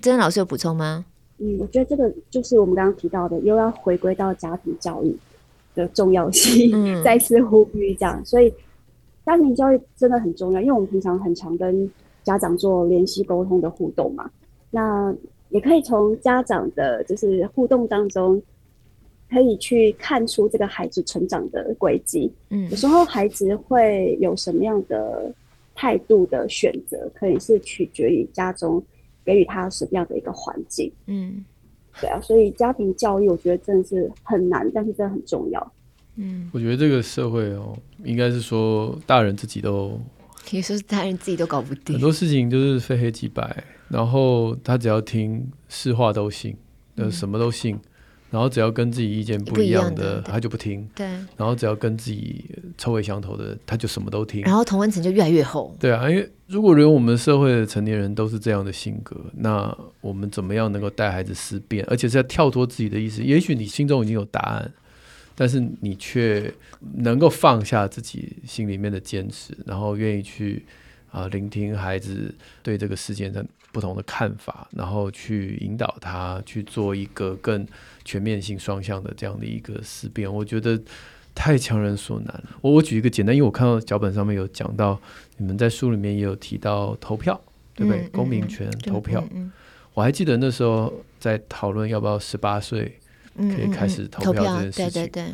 [0.00, 1.04] 真真老师有补充吗？
[1.38, 5.16] 嗯，我觉得这个就是我们刚刚提到的，又要回归到家庭教育。
[5.72, 8.52] 的重要性，嗯、 再次呼吁这样，所以
[9.24, 11.88] 家庭教育真的很重要，因为我们平常很常跟
[12.22, 14.30] 家长做联系沟通的互动嘛，
[14.70, 15.14] 那
[15.48, 18.40] 也可以从家长的就是互动当中，
[19.30, 22.32] 可以去看出这个孩子成长的轨迹。
[22.50, 25.32] 嗯，有时候孩子会有什么样的
[25.74, 28.82] 态度的选择，可以是取决于家中
[29.24, 30.92] 给予他什么样的一个环境。
[31.06, 31.44] 嗯。
[32.00, 35.72] 对啊，所以家庭教育我觉得真的是很难，但是真的很重要。
[36.14, 39.98] 嗯，我觉得这个社会哦，应该是说大人自己都，
[40.48, 46.56] 可以说是大人自己都搞不定，很多事情就是非黑即白，然后他只要听是话都信，
[46.96, 47.74] 呃，什么都信。
[47.74, 47.80] 嗯
[48.30, 50.88] 然后只要跟自己意见不一样的，他就不听。
[50.94, 51.04] 对。
[51.36, 52.44] 然后只要跟自己
[52.78, 54.42] 臭味相投的，他就什么都听。
[54.42, 55.76] 然后同温层就越来越厚。
[55.80, 63.20] 对啊，因为如果连我们社会的成年人都是这样的性格，那我们怎么样能够带孩子思辨，而且是要跳脱自己的意思？
[63.20, 64.72] 也许你心中已经有答案，
[65.40, 66.52] 但是你却
[66.96, 70.66] 能够放下自己心里面的坚持，然后愿意去
[71.10, 77.66] 啊聆听孩子对这个事件的不同的看法，然后去引导他去做一个更。
[78.02, 80.80] 全面性双向的这样的一个思辨，我觉得
[81.32, 82.44] 太强人所难了。
[82.60, 84.98] 我我举一个简单，因为我看到脚本上面有讲到，
[85.36, 87.38] 你们在书里面也有提到投票，
[87.74, 88.00] 对不对？
[88.00, 89.22] 嗯、公民权、嗯、投票。
[89.92, 92.98] 我还记得那时候在讨论要不要十八岁
[93.48, 94.90] 可以开始投票这件事情。
[94.90, 95.24] 对对对，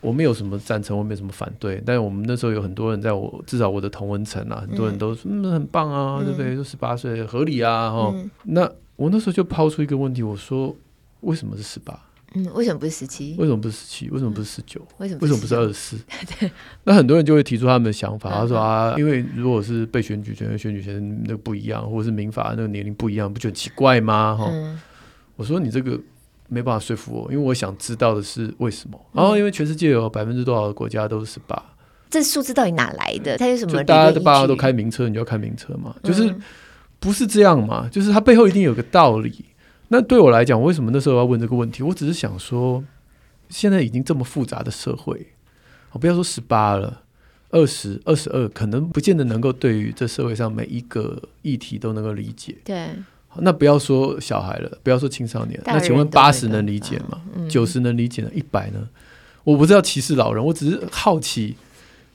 [0.00, 1.82] 我没有什么赞成，我没有什么反对。
[1.84, 6.54] 但是我们那时候有很多人在我至少我的同文层啊，很多人都说嗯很棒啊，对不对？
[6.54, 8.30] 就十八岁合理啊，哈、嗯。
[8.44, 10.74] 那我那时候就抛出一个问题，我说
[11.20, 11.98] 为什么是十八？
[12.34, 13.34] 嗯，为什么不是十七？
[13.38, 14.10] 为什么不是十七？
[14.10, 14.80] 为什么不是十九？
[14.98, 15.96] 为什么为什么不是二十四？
[16.84, 24.36] 那很多人就会提出他们的想法，他说啊，因为如果是被选举权跟选举权那个不一样，或者是民法那个年龄不一样，不觉得奇怪吗？
[24.36, 24.78] 哈、嗯，
[25.36, 25.98] 我说你这个
[26.48, 29.00] 没办法说服我，因为我想知道的是为什么。
[29.12, 31.60] 然后因为全世界有百分之多少的国家都是十八，
[32.08, 33.36] 这数字到底哪来的？
[33.36, 33.82] 它有什么？
[33.84, 35.94] 大家的爸爸都开名车，你就要开名车嘛？
[36.02, 36.34] 就是
[36.98, 37.88] 不是这样嘛？
[37.90, 39.44] 就是它背后一定有个道理。
[39.88, 41.82] 那对我来讲，为什么那时候要问这个问题？
[41.82, 42.82] 我只是想说，
[43.48, 45.28] 现在已经这么复杂的社会，
[45.92, 47.02] 我不要说十八了，
[47.50, 52.56] 二十二十二，可能不见得能够对于这社会上每一个议题都能够理解。
[52.64, 52.90] 对，
[53.40, 57.20] 那不要说小孩了，不要说青少年，那请问八十能理解吗？
[57.48, 58.30] 九十、嗯、能理解呢？
[58.34, 58.88] 一百呢？
[59.44, 61.56] 我不是要歧视老人，我只是好奇。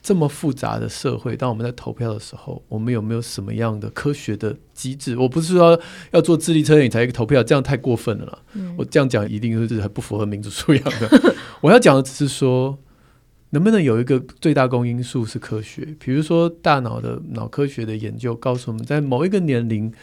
[0.04, 5.16] 这么复杂的社会，当我们在投票的时候，我们有没有什么样的科学的机制？
[5.16, 5.80] 我不是说
[6.10, 8.40] 要做智力测验你才投票，这样太过分了啦。
[8.54, 11.36] 嗯、我这样讲一定是很不符合民主素养的。
[11.62, 12.76] 我要讲的只是说，
[13.52, 15.96] 能不能有一个最大公因数是科学？
[16.00, 19.94] 比如说大脑的脑科学的研究告诉我们，在某一个年龄，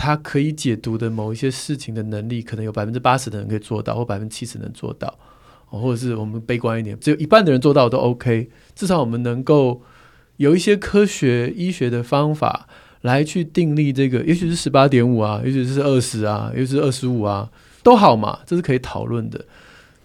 [0.00, 5.14] 他可以解读的某一些事情的能力，可能有百分之八十的人可以做到，或百分之七十能做到。
[5.66, 8.48] 或者是我们悲观一点，只有一半的人做到都 OK。
[8.74, 9.82] 至少我们能够
[10.38, 12.66] 有一些科学医学的方法
[13.02, 17.48] 来去定立这个，也许是十八点五啊，也许是二十啊，也许是二十五啊，
[17.82, 19.44] 都好嘛，这是可以讨论的。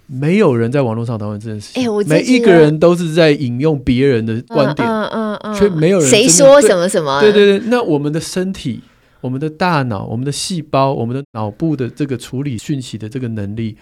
[0.08, 7.19] 没有人在网络上讨论这件事情，欸、每一个人都是在引用别人的观点，嗯嗯嗯，却没有人谁说什么什么。
[7.21, 8.81] 对对对，那我们的身体、
[9.25, 13.75] 我们的大脑、我们的细胞、我们的脑部的这个处理讯息的这个能力。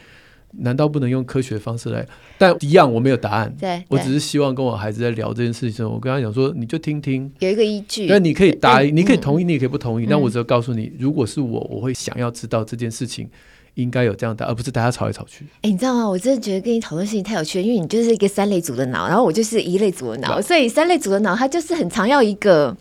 [0.57, 2.07] 难道不能用科学的方式来？
[2.37, 3.51] 但一样，我没有答案。
[3.59, 8.05] 对，我只是希望跟我孩子在聊这件事情的时候，我跟他讲说，你就听听，有一个依据。
[8.05, 10.05] 那你可以答，你可以同意，你也可以不同意。
[10.07, 13.27] 但我只要告诉你，如果是我，我会想要知道这件事情。
[13.75, 15.45] 应该有这样的，而不是大家吵来吵去。
[15.55, 16.07] 哎、欸，你知道吗？
[16.07, 22.75] 我真的觉得跟你讨论事情太有趣了，因为你就是一个三类组的脑，然后我就是一类组的脑，所以三类组的脑它就是很常要一个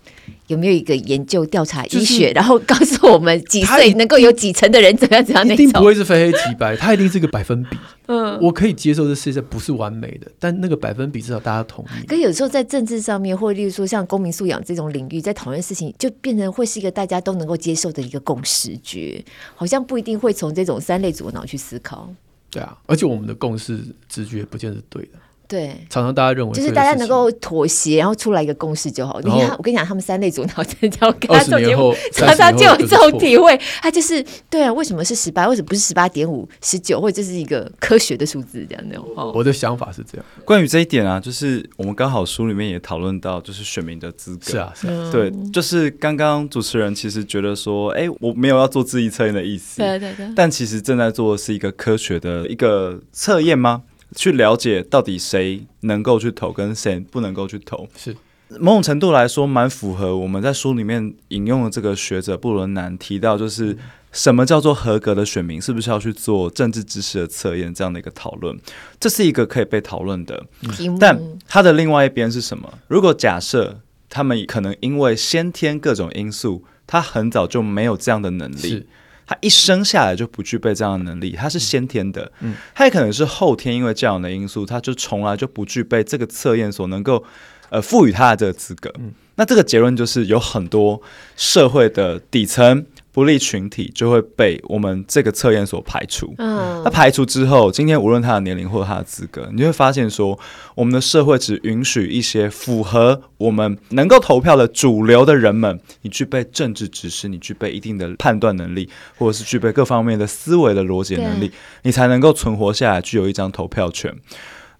[0.48, 5.64] 有没有一个研究调查医学，就是、然后告诉我们几岁能够有几成的人怎样怎样那种。
[5.64, 7.76] 一定不会是非黑即白，它一定是个百分比。
[8.14, 12.06] 嗯，我可以接受这世界不是完美的，但那个百分比至少大家同意。
[12.06, 22.12] 可有时候在政治上面，或例如说像公民素养这种领域，在讨论事情，就变成会是一个大家都能够接受的一个共识觉，好像不一定会从这种三类左脑去思考。
[22.50, 25.12] 对啊，而且我们的共识直觉不见得是对的。
[25.52, 29.20] 对，常常大家认为就是大家能够妥协，然后出来一个共识就好。
[29.20, 33.54] 你看，我跟你讲，他们三类组脑真的要跟他做节目，常常 就有这种体会。
[33.82, 35.46] 他就是对啊，为什么是十八？
[35.46, 36.98] 为什么不是十八点五、十九？
[37.02, 39.06] 或者这是一个科学的数字这样那种？
[39.34, 40.24] 我的想法是这样。
[40.46, 44.52] 关于这一点啊，就是我们刚好书里面也讨论到，就是选民的资格。
[44.52, 45.10] 是啊，是啊。
[45.12, 49.82] 对，就是刚刚主持人其实觉得说，哎，我没有要做智力测验的意思。
[49.82, 50.26] 对对对。
[50.34, 53.82] 但其实正在做的是一个科学的一个测验吗？
[54.14, 58.16] 去了解到底谁能够去投，跟谁不能够去投，是
[58.58, 63.76] 某种程度来说蛮符合我们在书里面引用的这个学者布伦南提到，就是
[64.12, 68.58] 什么叫做合格的选民，是不是要去做政治知识的测验这样的一个讨论？
[69.00, 70.44] 这是一个可以被讨论的
[70.76, 70.98] 题目。
[71.00, 72.78] 但它的另外一边是什么？
[72.88, 78.86] 如果假设他们可能因为先天各种因素，他很早就没有这样的能力。
[79.32, 87.24] 他一生下来就不具备这样的能力，他是先天的，嗯，他也可能是后天因为这样的因素，他就从来就不具备这个测验所能够
[87.70, 88.92] 呃赋予他的这个资格。
[88.98, 91.00] 嗯，那这个结论就是有很多
[91.36, 92.84] 社会的底层。
[93.12, 96.34] 不利群体就会被我们这个测验所排除。
[96.38, 100.38] 嗯，那排除之后，今天无论他的年龄或者他的资格，你就会发现说，
[100.74, 114.14] 我们的社会只允许一些符合我们能够投票的主流的人们，你具备政治知识，你具备一定的判断能力，或者是具备各方面的思维的逻辑能力，你才能够存活下来，具有一张投票权。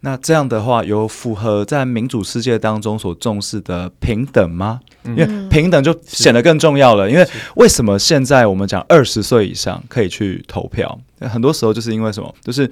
[0.05, 4.81] 那这样的话，有符合在民主世界当中所重视的平等吗？
[5.05, 7.09] 因为平等就显得更重要了。
[7.09, 10.99] 因为为什么现在我们讲二十岁以上可以去投票？
[11.21, 12.35] 很多时候就是因为什么？
[12.43, 12.69] 就是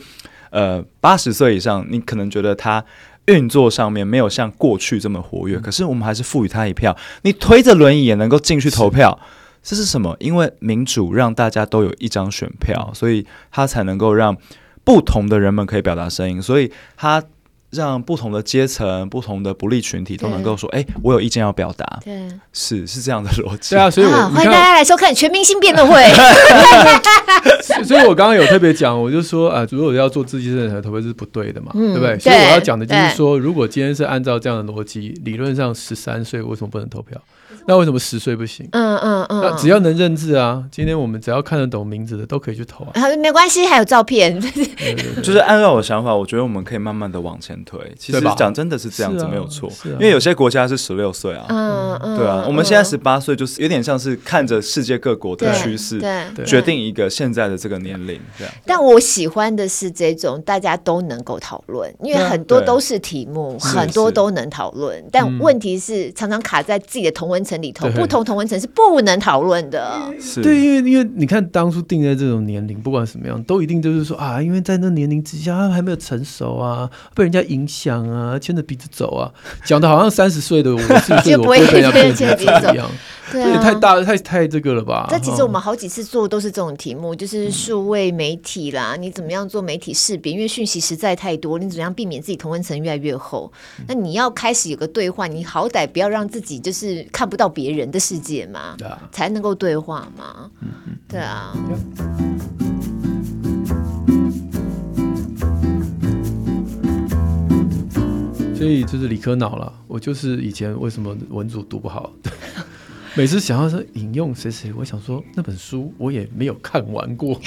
[0.50, 2.84] 呃，八十岁以上，你可能觉得他
[3.26, 6.96] 运作上面没有像过去这么活跃，可是我们还是赋予他一票。
[7.22, 9.16] 你推着轮椅也能够进去投票，
[9.62, 10.16] 这是什么？
[10.18, 14.36] 因为民主让大家都有一张选票，所以他才能够让。
[14.90, 17.22] 不同的人们可以表达声音，所以他
[17.70, 23.76] 让不同的阶层、不同的不利群体都能够说：“哎，我有意见要表达。”对，是是这样的逻辑。
[23.76, 26.02] 对啊，所以我欢迎大家来收看全明星辩论会。
[27.84, 32.18] 所以，我刚刚有特别讲，我就说啊，如果要做自己认同投票是不对的嘛，对不对？
[32.18, 37.16] 所以我要讲的就是说，如果今天是按照这样的逻辑，理论上十三岁为什么不能投票？
[37.66, 38.68] 那为什么十岁不行？
[38.72, 42.92] 嗯嗯嗯，那只要能认字啊，今天我们只要看得懂名字的都可以去投啊。
[43.20, 44.40] 没关系，还有照片。
[45.22, 47.78] 就是按照我的想法，我觉得我们可以慢慢的往前推。
[47.98, 49.70] 其实讲真的是这样子，没有错。
[49.84, 58.52] 因为有些国家是十六岁啊，嗯嗯，对啊，我们现在十八岁，就是有点像是看着世界各国的趋势，对，决定一个现在的这个年龄这样。
[58.64, 65.04] 但我喜欢的是这种大家都能够讨论，因为很多都是题目，很多都能讨论。
[65.12, 70.00] 但问题是常常卡在自己的同温层里头，不同同温层是不能讨论的。
[70.42, 79.32] 对，因为因为你看当初定在这种年龄，不管什么样，都一定就是说啊，因为在那年龄之下，他还没有成熟啊，被人家影响啊，牵着鼻子走啊，
[79.64, 82.72] 讲的好像三十岁的我是不是 我不会被人家牵着鼻子走
[83.38, 83.50] 一样。
[83.50, 85.06] 对、啊，也太大了，太太这个了吧？
[85.10, 90.32] 这其实我们好几次做都是这种题目，就是数位媒体啦，嗯、你怎么样做媒体识别？
[90.32, 93.50] 因为讯息实在太多，你怎么样避免自己同温层越来越厚？
[93.78, 100.50] 嗯、那你要开始有个对话，你好歹不要让自己就是看不到别人的世界嘛，对啊，才能够对话嘛。
[101.08, 101.52] 对啊。
[108.56, 112.12] 所以就是理科脑了，我就是以前为什么文组读不好？
[113.14, 117.38] 每次想要说引用谁谁，我想说那本书我也没有看完过。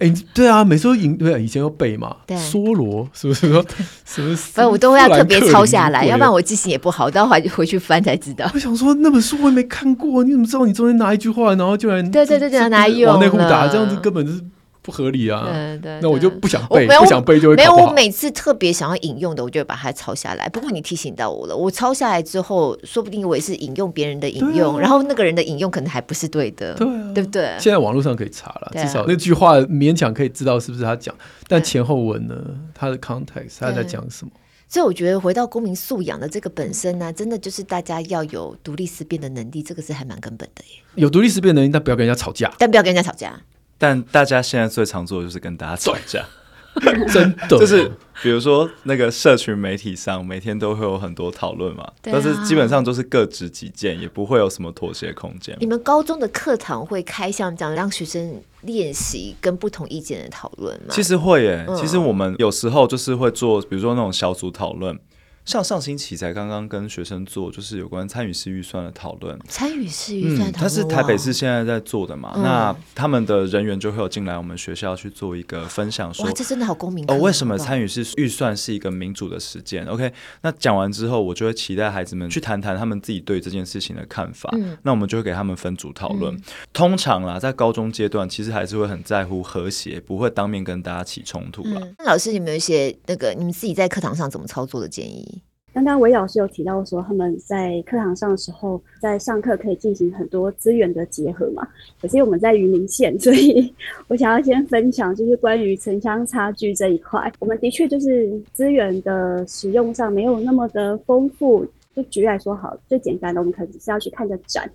[0.00, 3.64] 哎、欸，对啊，每次都引对啊，以前要背嘛，对，梭罗是不是说
[4.04, 4.34] 什么？
[4.52, 8.50] 反正我都会要特别抄下来，要不然我记性也不好，都要回回去翻才知道。
[8.52, 14.42] 我想说那本书我也没看过，你怎么知道你中间哪一句话，然后就来对对对对拿来用往内裤打，这样子根本就是。
[14.84, 15.48] 不合理啊！
[15.50, 17.56] 对对，那我就不想背，不想背就会。
[17.56, 20.46] 没有，我每次特别想要引用的，我就会把它抄下来。
[20.50, 27.56] 不过你提醒到我了，我抄下来之后，说不定我也是引用别人的引用，然后那个人的引用可能还不是对的，对对不对？
[27.58, 31.14] 现在网络上可以查了，至少那句话勉强可以知道是不是他讲，
[31.48, 32.36] 但前后文呢，
[32.74, 34.32] 他的 context 他在讲什么？
[34.68, 40.82] 所以我觉得回到公民素养的这个本身呢，真的就是大家要有独立思辨的能力，这个是还蛮根本的耶。
[40.96, 43.40] 有独立思辨能力，但不要跟人家吵架，但不要跟人家吵架。
[43.84, 46.24] 但大家现在最常做的就是跟大家吵架，
[47.12, 47.86] 真的就是
[48.22, 55.54] 比如说那个社群媒体上每天都会有很多讨论嘛，啊、但是基本上都是各执己见，也不会有什么妥协空间。
[55.60, 60.86] 你们高中的课堂会开像这样让学生练习跟不同意见的讨论吗？
[60.88, 64.98] 其实会耶，嗯、其实我们有时候就是会做，比如说那种小组讨论。
[65.44, 69.38] 像上星期才刚刚跟学生做，就是有关参与式预算的讨论。
[69.46, 72.32] 参与式预算讨论，他是台北市现在在做的嘛？
[72.36, 77.18] 嗯、那他们的人员就会有进来我们学校去做一个分享说，这真的好公民哦。
[77.18, 84.48] 为什么参与式预算是一个民主的实践？OK，那讲完之后，我就会期待孩子们去谈谈他们自己对这件事情的看法。
[84.54, 86.34] 嗯、那我们就会给他们分组讨论。
[86.34, 86.42] 嗯、
[86.72, 91.80] 通常啦，在高中阶段，其实还是会很在乎和谐，不会当面跟大家起冲突了。
[91.98, 95.33] 那、嗯、老师，你们有一些那个你们自己在课堂上怎么操作的建议？
[95.74, 101.66] 刚刚韦老师有提到说，他们在课堂上的时候，在上课可以进行很多资源的结合嘛。
[102.00, 103.74] 可是我们在云林县，所以
[104.06, 111.66] 我想要先分享，就是关于城乡差距这一块，我们的确就是资源的使用上没有那么的丰富。
[111.92, 114.70] 就举例来说，好，最简单的，我们可能只是要去看个展，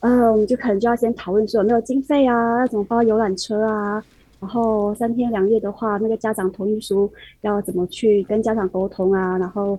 [0.00, 4.02] 呃，我们就可能就要先讨论说有没有经费啊，要怎么包游览车啊，
[4.40, 7.12] 然后三天两夜的话，那个家长同意书
[7.42, 9.78] 要怎么去跟家长沟通啊，然后。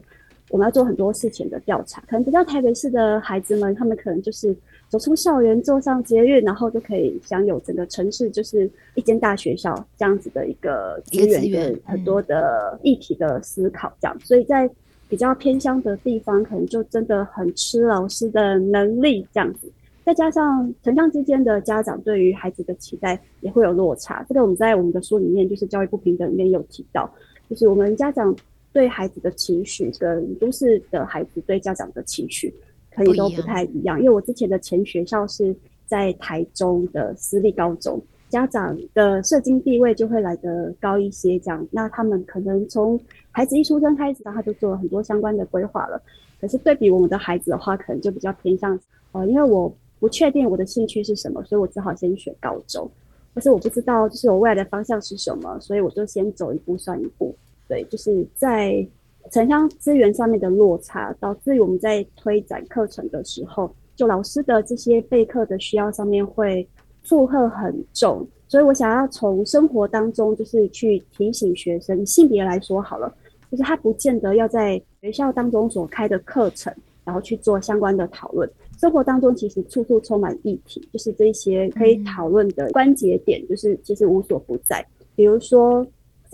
[0.51, 4.55] 我们要做很多事情的调查，可能比较台北市的孩子们，他们可能就是
[4.89, 14.15] 走出校园，坐上捷运，然后就可以享有整个城市就是一间大学校这样子的一个资源的很多的议题的思考，这样。
[14.23, 14.69] 所以在
[15.09, 19.67] 比较偏乡的地方，可能就真的很吃老师的能力这样子。
[20.05, 27.11] 再加上城乡之间的家长对于孩子的期待也会有落差，这个我们在我们的书里面就是教育不平等里面有提到，
[27.49, 28.33] 就是我们家长。
[28.75, 32.53] 对孩子的情绪跟都市的孩子对家长的情绪，
[32.93, 33.97] 可以都不太一样。
[33.97, 35.55] 因为我之前的前学校是
[35.85, 37.97] 在台中的私立高中，
[38.27, 41.39] 家长的社经地位就会来得高一些。
[41.39, 42.99] 这样，那他们可能从
[43.31, 46.01] 孩子一出生开始，他就做了很多相关的规划了。
[46.41, 48.77] 可是对比我们的孩子的话，可能就比较偏向，
[49.13, 52.91] 呃，因为我不确定我的兴趣是什么，所以我只好先选高中。
[53.33, 57.33] 可是我不知道就是我未来的方向是什么，所以我就先走一步算一步。
[57.67, 58.87] 对，就是在
[59.31, 66.67] 城乡资源上面的落差，导致于我们在推展课程的时候，就老师的这些备课的需要上面会
[67.03, 68.27] 负荷很重。
[68.47, 73.11] 所以我想要从生活当中，就是去提醒学生，性别来说好了，
[73.49, 76.71] 就是他不见得要在学校当中所开的课程，
[77.03, 78.47] 然后去做相关的讨论。
[78.77, 84.85] 生活当中其实处处充满议题，就是这些可以讨论的关节点，就是其实无所不在。
[85.15, 85.85] 比如说，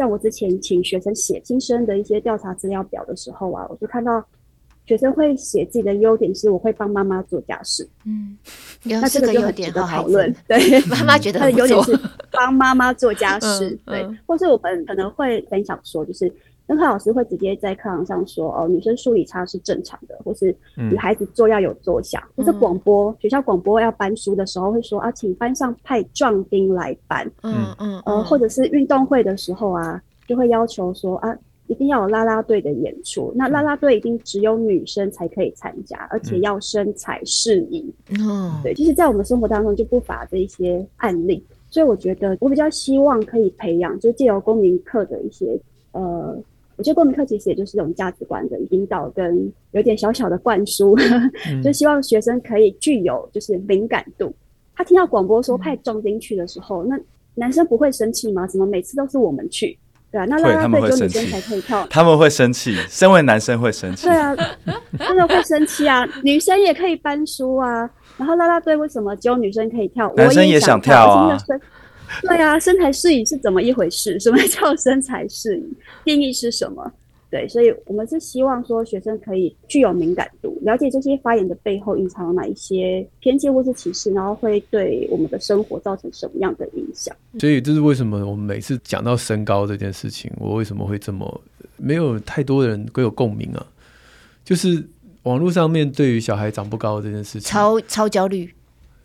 [0.01, 4.25] 像我之前请学生写新生的一些调查资料表的时候啊，我就看到。
[4.83, 7.87] 学生会写自己的优点是，我会帮妈妈做家事。
[8.03, 8.35] 嗯，
[8.83, 10.35] 那这个就很值得讨论。
[10.47, 10.57] 对，
[10.89, 11.97] 妈妈觉得他的优点是
[12.31, 13.77] 帮妈妈做家事。
[13.85, 16.29] 对，或是我们可能会分享说，就是
[16.71, 22.21] 任课老师会直接在课堂上说，哦，女生数理差是正常的，或是女孩子坐要有坐相。
[22.35, 27.29] 或是广播学校广播要搬书的时候，会说啊，请班上派壮丁来搬。
[27.43, 31.37] 嗯嗯，呃，或者是运动会的时候啊，就会要求说啊。
[31.67, 37.89] 一定要有啦啦队的演出，那啦啦队一定只有女生才可以参加，而且要身材适宜。
[38.19, 45.57] 嗯，对，就是，在我们生活当中就不乏这一些案例，所以我觉得我比较希望可以培养，就借由公民课的一些，
[45.93, 46.37] 呃，
[46.81, 50.97] 我觉得公民课其实也就是一种价值观的引导跟有点小小的灌输，
[51.47, 54.33] 嗯、就希望学生可以具有就是敏感度。
[54.75, 56.99] 他听到广播说派壮丁去的时候，嗯、那
[57.35, 58.47] 男生不会生气吗？
[58.47, 59.77] 怎么每次都是我们去？
[60.11, 64.07] 对啊，那啦啦队只有女生才可以跳，他们会生气，身为男生会生气。
[64.07, 64.35] 对啊，
[64.97, 66.03] 真的会生气啊！
[66.23, 70.11] 女生也可以搬书啊，然后啦啦队为什么只有女生可以跳？
[70.15, 71.37] 男生也想跳啊。
[72.27, 74.19] 对啊，身材适宜是怎么一回事？
[74.21, 75.73] 什么叫身材适宜？
[76.05, 76.91] 定义是什么？
[77.29, 87.15] 对，所以我们是希望说学生可以具有敏感度，了解这些发言的背后隐藏了哪一些偏见或是歧视，然后会对我们的生活造成什么样的影响。
[87.39, 91.41] 所以这是为什么我们每次讲到身高这件事情，我为什么会这么
[91.77, 93.65] 没有太多人会有共鸣啊？
[94.43, 94.85] 就是
[95.23, 98.53] 网络上面对于小孩长不高这件事情，超超焦虑，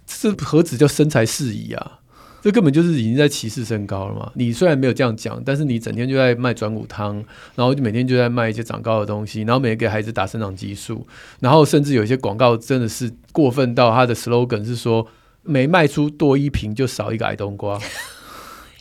[0.05, 2.01] 这何止叫身材适宜啊？
[2.47, 4.31] 这根本就是已经在歧视身高了嘛！
[4.37, 7.17] 你虽然没有这样讲，但是你整天就在卖转骨汤，
[7.57, 11.05] 然后就每天就在卖一些长高的东西，然后每天给孩子打生长激素，
[11.41, 15.05] 然后甚至有一些广告真的是过分到他的 slogan 是说，
[15.43, 17.81] 每卖出多一瓶就少一个矮冬瓜。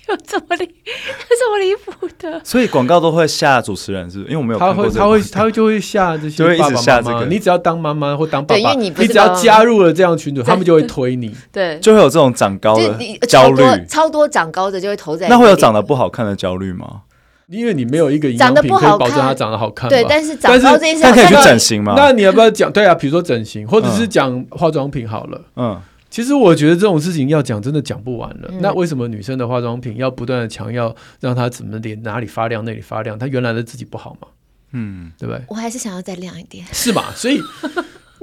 [0.09, 2.41] 有这么离， 这么离谱的？
[2.43, 4.31] 所以广告都会吓主持人，是不是？
[4.31, 7.25] 因为我没有他会，他会，他会就会吓这些 爸爸妈妈，就会一直吓这个。
[7.25, 15.27] 你只要当妈妈或当爸爸，你，你只要加入了这样群组，他们就会 推你，对，就会有这种长高的焦虑，超多长高的就会投在。
[15.27, 17.01] 那会有长得不好看的焦虑吗？
[17.47, 21.93] 因为你没有一个营养品可以保证他长得好看，对，但是长高这件事，他可以去整形吗？
[21.95, 22.71] 那你要不要讲？
[22.71, 25.79] 对啊，比如说整形，或者是讲化妆品好了，嗯。
[26.15, 28.47] 其实我觉得这种事情要讲，真的讲不完了。
[28.49, 33.19] 嗯、那为什么女生的化妆品要不断的强调让她怎么脸哪里发亮，那里发亮？
[33.19, 34.29] 她原来的自己不好吗？
[34.71, 35.43] 嗯，对不对？
[35.49, 37.11] 我还是想要再亮一点，是嘛？
[37.13, 37.41] 所以，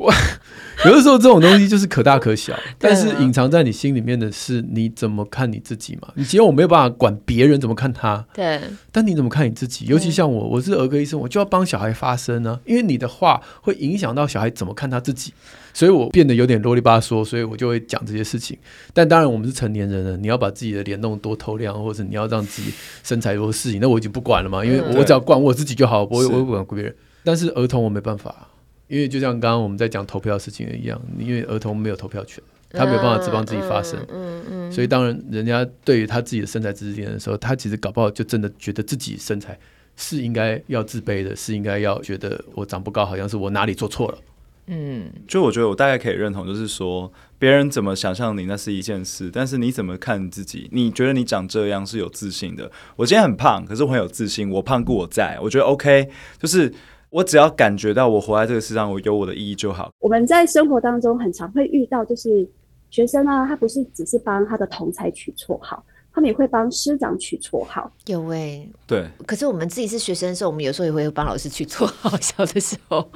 [0.02, 0.12] 我
[0.84, 6.08] 有的时候这种东西就是可大可小， 但是隐藏在你心里面的是你怎么看你自己嘛？
[6.14, 9.86] 你其实我没有办法管别人怎么看他，对，但你怎么看你自己？
[9.86, 15.32] 尤其像我，我是儿科医生，我就要帮小孩发声呢，因为你的话会影响到小孩怎么看他自己。
[15.74, 18.58] 所以我变得有点啰里吧嗦，所以我就会讲这些事情。
[18.92, 22.70] 但当然，我们是成年人了，你要把自己的脸弄多透亮，或者你要让自己
[23.02, 26.94] 身材多适应，那我已经不管了嘛，因为我只要管我自己就好，不会我不管别人。
[27.24, 28.48] 但是儿童我没办法，
[28.92, 33.98] 因为就像刚刚我们在讲投票的事情一样，因为儿童没有投票权，他没有办法只帮自己发声。
[34.12, 34.70] 嗯嗯。
[34.70, 39.58] 所以当然，人家对于他自己的身材知识点点的时候，他其实搞不好就真的觉得自己身材
[39.96, 44.18] 是应该要自卑的，是应该要觉得我长不高，好像是我哪里做错了。
[44.66, 50.68] 嗯，就我觉得我大概可以认同，就是说别人怎么想象你那是一件事，但是你怎么看自己？
[50.70, 52.70] 你觉得你长这样是有自信的。
[52.96, 56.10] 我今天很胖，可是我很有自信，我胖故我在，我觉得 OK。
[56.38, 56.72] 就是
[57.12, 59.90] 我只要感觉到我活在这个世上，我有我的意义就好。
[59.98, 62.48] 我们在生活当中很常会遇到，就是
[62.88, 65.84] 学生啊，他不是只是帮他的同才取绰号。
[66.14, 69.06] 他们也会帮师长取绰号，有诶、欸，对。
[69.26, 72.10] 可是我们自己是学生的时候，我们有时候也会帮老师取绰号。
[72.18, 73.06] 小的时候，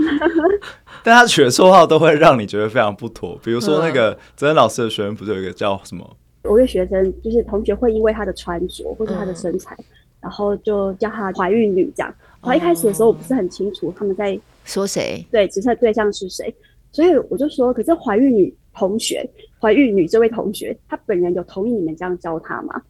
[1.02, 3.38] 但他取的绰号都会让你觉得非常不妥。
[3.42, 6.16] 比如说那个泽恩老师的学生，不是有一个叫什么？
[6.42, 9.84] 我的学生就是同学会因为他的穿着或者他的身材，嗯、
[10.20, 12.14] 然后就叫他怀孕女这样。
[12.46, 16.54] 然后一开始的时候，我不是很清楚他们在说谁，对，指测对象是谁，
[16.92, 18.54] 所以我就说，可是怀孕女。
[18.78, 19.26] 同学，
[19.58, 22.74] 怀孕女这位同学，她本人有同意你们这样教她吗？
[22.76, 22.82] 嗯、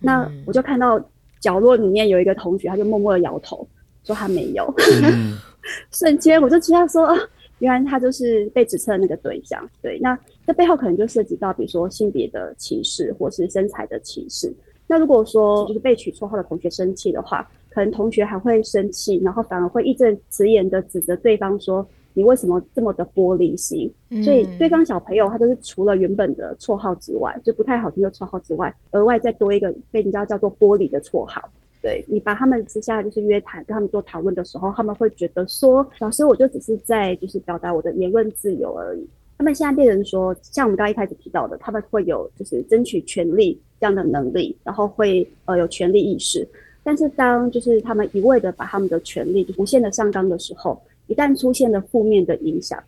[0.00, 0.98] 那我就看到
[1.42, 3.68] 角落里面有一个同学，他就默默的摇头，
[4.02, 4.64] 说他没有。
[5.12, 5.36] 嗯、
[5.92, 7.14] 瞬间我就知道说，啊，
[7.58, 9.62] 原来他就是被指测的那个对象。
[9.82, 14.50] 对，那这背后可能就涉及到，比如说性别的歧视，或是身材的歧视。
[14.86, 21.86] 那如果说就是被取绰号的同学生气的话，可能同学还会生气，然后反而会义正辞严的指责对方说。
[22.12, 23.90] 你为什么这么的玻璃心？
[24.10, 31.40] 嗯、所以对方小朋友他就是除了原本的绰号之外，就不太好听的绰号之外，额外再多一个被人家叫做玻璃的绰号。
[31.80, 39.08] 对，你把他们私下就是约谈，跟他们做讨论的时候，他们会觉得说，老师我就只是在就是表达我的言论自由而已。
[39.38, 46.46] 他们现在变成说，像我们刚刚一开始提到的，他们会有就是争取权利这样的能力，然后会呃有权利意识。
[46.82, 52.82] 但是当就是他们一味的把他们的权利无限的上纲的时候，一旦出现了负面的影响，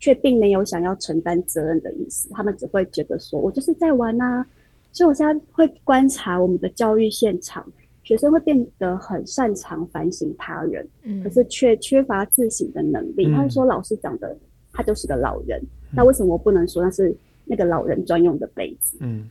[0.00, 4.46] 却并没有想要承担责任的意思，他们只会觉得说，我就是在玩啊。
[4.90, 7.64] 所以我现在会观察我们的教育现场，
[8.02, 13.26] 学生会变得很擅长反省他人，嗯，可是却缺乏自省的能力。
[13.26, 14.36] 嗯、他会说老师讲的，
[14.72, 17.14] 他就是个老人，嗯、那为什么我不能说那是
[17.44, 18.96] 那个老人专用的杯子？
[19.00, 19.28] 嗯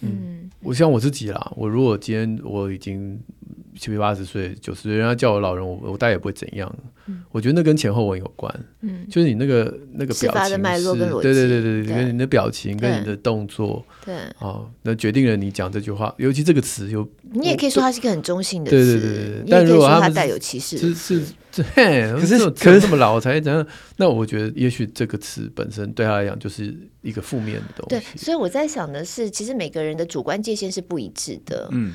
[0.00, 0.35] 嗯，
[0.66, 3.18] 我像我自己啦，我如果今天我已经。
[3.78, 6.74] 七八十岁、九十岁，人家叫我老人，我我大概也不会怎样。
[7.08, 8.52] 嗯、我觉得那跟前后文有关。
[8.80, 19.44] 嗯，就是你那个那个表情是，对对对对，跟你的表情跟你的动作，对，哦，那决定了你讲这句话，尤其这个词有，你也可以说它是一个很中性的词，对对对对。
[19.48, 23.64] 但如果它带有歧视，是 是是，可是可是这么老才讲，
[23.96, 28.04] 那我觉得也许这个词本身对他来讲就是一个负面的东西。
[28.04, 31.68] 对，所以我在想的是，其实每个人的主观界限是不一致的。
[31.70, 31.94] 嗯。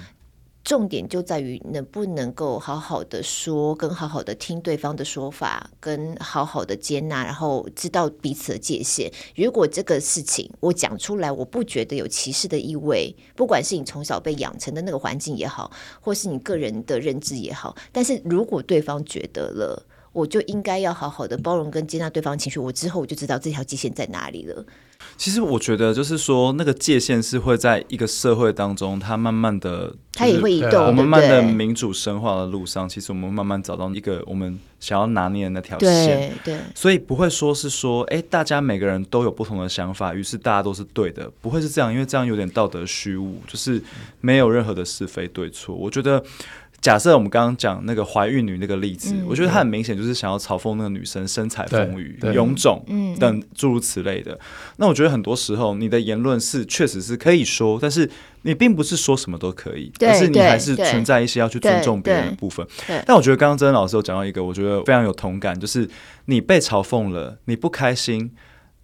[0.63, 9.11] 重点就在于能不能够好好的说，跟好好的听对方的说法，跟好好的接纳，然后知道彼此的界限。
[9.35, 24.63] 如果这个事情我讲出来，我不觉得有歧视的意味，不管是你从小被养成的那个环境也好，或是你个人的认知也好，但是如果对方觉得了，我就应该要好好的包容跟接纳对方情绪，我之后我就知道这条界限在哪里了。
[25.17, 30.87] 其实我觉得，就是说，那个界限是会在一个社会当中，它慢慢的，它也会移动。
[30.87, 36.33] 我们慢慢的民主深化的路上，其实我们慢慢找到一个我们想要拿捏的那条线。
[36.43, 43.81] 对，所以不会说是说，哎，大家每个人都有不同的想法，于是大家都是对的，不会是这样，因为这样有点道德虚无，就是
[44.21, 45.75] 没有任何的是非对错。
[45.75, 46.23] 我觉得。
[46.81, 52.83] 假设我们刚刚讲那个怀孕女那个例子，嗯、我觉得她很明显就是想要嘲讽那个女生身材丰腴、臃肿
[53.19, 54.33] 等诸如此类的。
[54.33, 54.39] 嗯、
[54.77, 58.09] 那我觉得很多时候你的言论是确实是可以说，但是
[58.41, 62.65] 你并不是说什么都可以，但是你还是存在一些要去尊重别人的部分。
[63.05, 65.87] 但我觉得刚刚曾老师有讲到一个，我觉得非常有同感，就是
[66.25, 68.31] 你被嘲讽了，你不开心。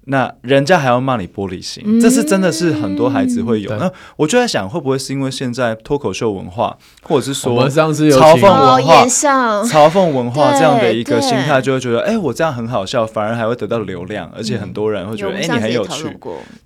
[0.09, 3.67] 那人家还要骂你玻璃心，嗯、这是真的是很多孩子会有。
[3.67, 16.17] 对那我就在想，会不会是因为现在脱口秀文化，或者是说嘲讽文化、嘲讽文化这样的一个心态，就会觉得，哎、欸，我这样很好笑，反而还会得到流量，而且很多人会觉得，哎、嗯欸，你很有趣。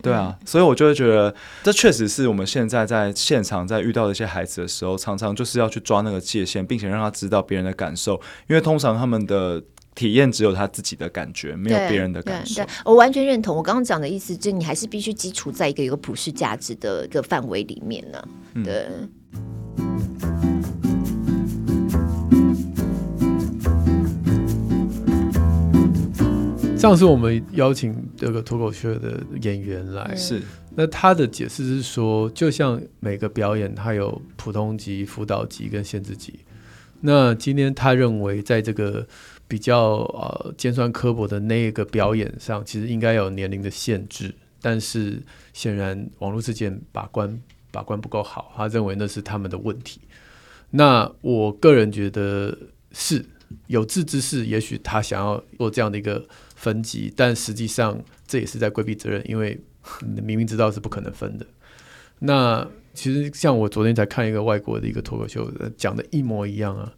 [0.03, 1.33] 对啊，所以我就会觉得，
[1.63, 8.13] 这确实是我们现在在现场在遇到的一些孩子的时候，常常就是要去抓那个界限，并且让他知道别人的感受，
[8.47, 9.61] 因为通常他们的。
[9.93, 12.63] 体验只有他自己的感觉，没有别人的感受。
[12.85, 18.27] 我完全认同我刚刚讲的意思，就是你还是必须基础在一个有普世价值的一个范围里面呢。
[18.63, 18.87] 对。
[26.77, 30.41] 上次我们邀请这个脱口秀的演员来，是
[30.75, 36.39] 那他的解释是说，就像每个表演，它有普通级、辅导级跟限制级。
[37.01, 39.05] 那今天他认为，在这个
[39.51, 45.21] 比较呃尖酸刻薄的那个表演上，其实应该有年龄的限制，但是
[45.51, 47.37] 显然网络事件把关
[47.69, 49.99] 把关不够好，他认为那是他们的问题。
[50.69, 52.57] 那我个人觉得
[52.93, 53.25] 是
[53.67, 56.25] 有志之士，也许他想要做这样的一个
[56.55, 59.59] 分级，但实际上这也是在规避责任，因为
[60.23, 61.45] 明明知道是不可能分的。
[62.19, 66.93] 那其实像我昨天才看一个外国的一个脱口秀，讲的一模一样啊。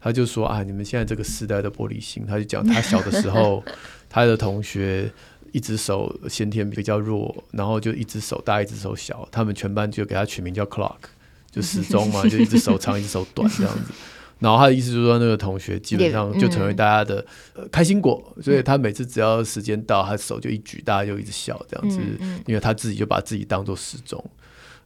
[0.00, 2.24] 他就说啊，你们现在这个时代的玻璃心。
[2.26, 3.62] 他就讲他小的时候，
[4.08, 5.10] 他的同学
[5.52, 10.96] 一只手先天比较弱，然后就一只手大，一只手小，他们全班就给他取名叫 clock，
[11.50, 13.92] 就时钟嘛， 就一只手长，一只手短这样子。
[14.38, 21.98] 然后他的意思就是说，那个同学基本上就成为大家的、呃、开心果，所以他每次只要时间到，他手就一举，大家就一直笑这样子，
[22.46, 24.24] 因为他自己就把自己当做时钟。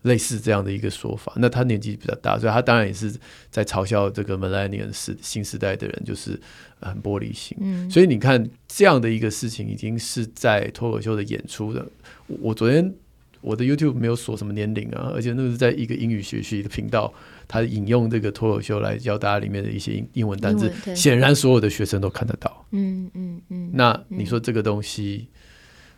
[0.02, 3.14] 类似这样的一个说法，那他年纪比较大，所以他当然也是
[3.50, 6.38] 在嘲笑这个 millennial 时新时代的人，就是
[6.80, 7.56] 很玻璃心。
[7.60, 11.86] 嗯，所以你看这样的一个事情，已经是在脱口秀的演出的。
[12.26, 12.92] 我昨天
[13.40, 17.12] 我的 YouTube 没有锁什么年龄啊，而且那个是在一个英语学习的频道，
[17.46, 22.66] 他引用这个脱口秀来教大家里面的一些英英文单词，显然所有的学生都看得到。
[22.72, 23.70] 嗯嗯嗯。
[23.72, 25.28] 那你说这个东西？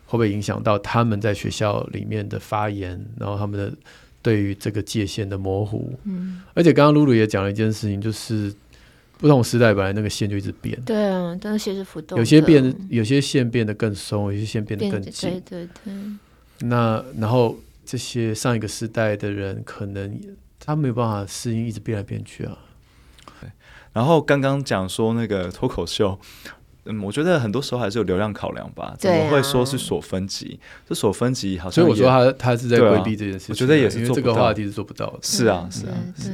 [0.06, 3.72] 会不会影响到他们在学校里面的发言，然后他们的
[4.22, 5.92] 对于这个界限的模糊？
[6.04, 8.54] 嗯，而且刚刚露露也讲了一件事情，就是
[9.18, 10.80] 不同时代本来那个线就一直变。
[10.82, 15.30] 对啊，但是线是浮动，有些变，有些线变得更松，有些线变得更紧。
[15.30, 15.94] 对对对。
[16.68, 20.20] 那然后这些上一个时代的人可能
[20.60, 22.58] 他没有办法适应，一直变来变去啊。
[23.40, 23.50] 对，
[23.92, 26.18] 然后刚刚讲说那个脱口秀。
[26.86, 28.94] 嗯，我觉得很多时候还是有流量考量吧。
[28.98, 30.58] 怎么会说是锁分级？
[30.88, 33.46] 这锁分级好像，所以我说他他是在规避这件事情。
[33.50, 35.18] 我觉得也是因为这个话题是做不到的。
[35.22, 36.30] 是啊，是啊，是。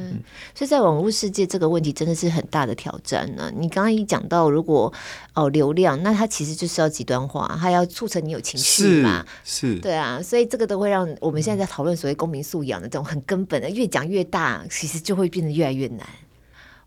[0.55, 3.53] 所以在网络世界，这个问题真的是很大的挑战呢。
[3.57, 4.92] 你刚刚一讲到，如果
[5.34, 9.24] 哦流量，那它其实就是要极端化，它要促成你有情绪嘛。
[9.44, 9.76] 是。
[9.76, 16.05] 对啊，所以这个都会让我们现在在讨论所谓公民素养的这种很根本的，越讲越大，其实就会变得越来越难。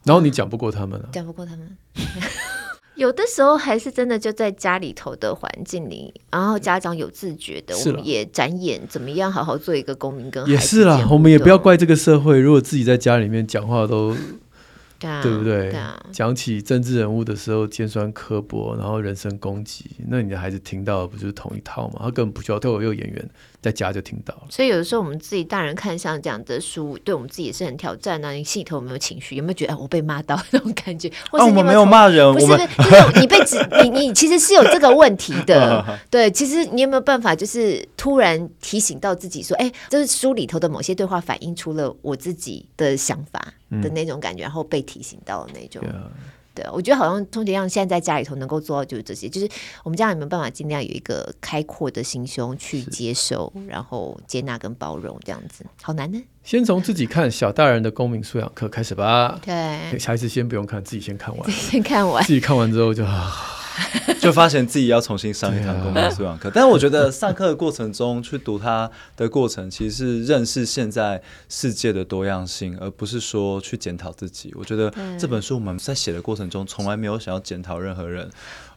[0.03, 1.77] 然后你讲不过他们了，讲不过他们。
[2.95, 10.53] 有的时候还是真的就在家里头的环境里，然后家长有自觉的，我们也展演怎么样好好做一个公民跟孩子。
[10.53, 14.15] 也是啦，我们也不要怪这个社会，如果自己在家里面讲话都。
[15.21, 15.71] 对不对？
[16.11, 21.99] 讲、啊、起政治人物的时候尖酸刻薄，然后人身攻击，那你的孩子听到的不就是同一套吗？
[21.99, 23.29] 他根本不需要透过有演员
[23.61, 24.47] 在家就听到了。
[24.49, 28.31] 所以有的时候我们自己大人看像这样的书，对我们自己也是很挑战啊。
[28.31, 29.35] 你心里头有没有情绪？
[29.35, 31.11] 有没有觉得、哎、我被骂到那种感觉？
[31.29, 35.83] 或是你有没有、啊、我没有骂人，不是，就是你被指，你你其实是有这个问题的。
[36.09, 43.53] 对，其实你有没有办法，就是突然提醒到自己说，哎，这是书里头的某些对话反映出了我自己的想法。
[43.81, 46.11] 的那种感觉，然后被提醒到的那种，嗯、
[46.53, 49.49] 对，我觉得好像通杰样现在在家里头能够做到就是这些，就是
[49.83, 56.21] 我们家有没有办法尽量有一个开阔的心胸去接受，然后接纳跟包容这样子，好难呢。
[56.43, 59.39] 先从自己看小大人的公民素养课开始吧。
[59.43, 63.05] 对，下一次先不用看，自己先看完，先看完，自己看完之后就。
[64.19, 74.53] 就发现自己要重新上一堂公民素养课，但我觉得上课的过程中去读它的过程，其实是认识现在世界的多样性，而不是说去检讨自己。
[74.55, 78.29] 我觉得这本书我们在写的过程中，从来没有想要检讨任何人。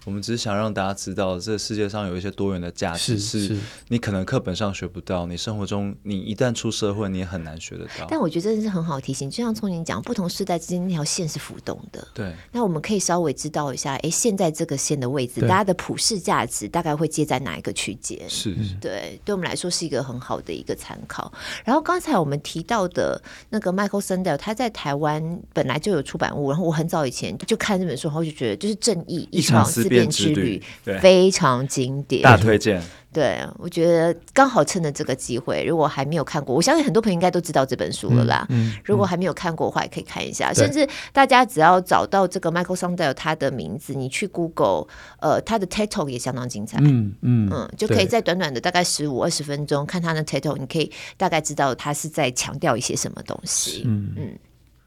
[0.07, 3.57] 我们只是想让大家知道，这个世界上有一些多元的价值，是
[3.89, 8.07] 你可能课本上学不到，你生活中你一旦出社会，你也很难学得到。
[8.09, 12.07] 但我觉得真的是很好提醒，就像聪宁讲，不同世代之间那条线是浮动的。
[12.15, 18.17] 对，那我们可以稍微知道一下，哎，现在这个线的位置，大家的普世价值大概会接在哪一个区间？
[18.31, 21.33] 是，对，对我们来说是一个很好的一个参考。
[21.65, 30.61] 然后刚才我们提到的那个 Michael Sandel，他在台湾本来就有出版物，然后我很早以前就看这本书，然后就觉得就是正义一场思辨之旅，
[31.01, 32.83] 非常经典，大推荐。
[33.13, 38.45] 对，我觉得刚好趁着这个机会，如果还没有看过，我相信很多朋友应该都知道这本书了啦。
[38.51, 40.53] 嗯嗯、如果还没有看过的话，也可以看一下。
[40.53, 44.87] 甚至大家只要找到这个 Michael Sandel 他的名字，你去 Google，
[45.21, 46.77] 呃，他的 TED Talk 也相当精彩。
[46.83, 53.85] 嗯嗯嗯，就可以在短短的大概十五二十分钟看他的 TED Talk，你可以大概知道他是在强调一些什么东西。
[53.87, 54.39] 嗯嗯，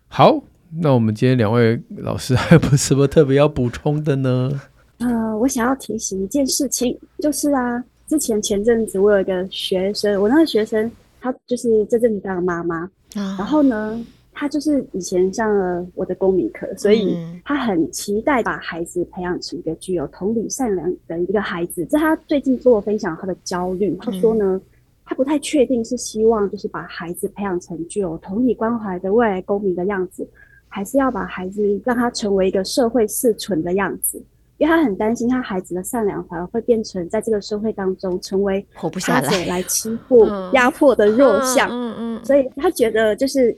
[0.08, 0.40] 好，
[0.80, 4.62] 那我们今天两位老师还有什么特别要补充的呢？
[5.00, 10.92] 呃，我想要提醒一件事情，就是啊，之前前阵子我有一个学生，我那个学生
[11.22, 12.82] 他就是这阵子当了妈妈，
[13.16, 21.86] 啊、然后呢，他就是以前上了我的公民课，所以他很期待把孩子培养成一个具有同理善良的一个孩子。
[21.86, 24.62] 这他最近跟我分享他的焦虑，他说呢，嗯、
[25.06, 30.28] 他不太确定是希望就是把孩子培养成具有同理关怀的未来公民的样子，
[30.68, 34.22] 还是要把孩子让他成为一个社会适存的样子。
[34.60, 41.70] 因为他很担心，他孩子的善良反而会变成在这个社会当中成为活不下来、来欺 负、压迫的弱项。
[41.72, 43.58] 嗯嗯，所以他觉得就是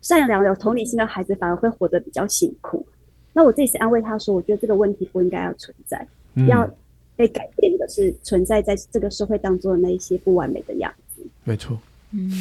[0.00, 2.84] 善良有同理心的孩子反而会活得比较辛苦。
[3.34, 6.08] 那我自己是安慰他说，我觉得这个问题不应该要存在，
[6.48, 6.68] 要
[7.14, 11.22] 被改变的是存在在这个社会当中的那一些不完美的样子。
[11.44, 11.78] 没错。
[12.12, 12.32] 嗯，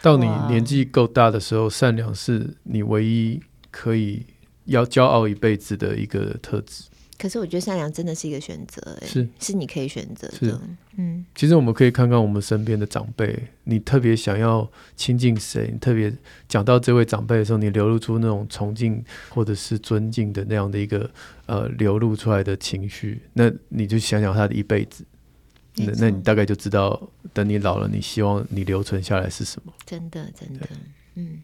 [0.00, 3.38] 到你年纪够大的时候，善良是你唯一
[3.70, 4.24] 可以
[4.64, 6.84] 要骄傲一辈子的一个特质。
[7.22, 9.28] 可是我觉得善良真的是一个选择，是。
[9.38, 10.34] 是你可以选择的。
[10.34, 10.58] 是
[10.96, 16.12] 嗯，其实我们可以看看我们身边的长辈，你特别想要亲近谁，你特别
[16.48, 21.08] 讲到这位长辈的时候，你流露出那种崇敬或者是尊敬的那样的一个
[21.46, 25.04] 呃流露出来的情绪，那你就想想他的一辈子，
[25.76, 27.00] 那那你大概就知道，
[27.32, 29.72] 等你老了，你希望你留存下来是什么？
[29.86, 30.68] 真的，真的，
[31.14, 31.40] 嗯。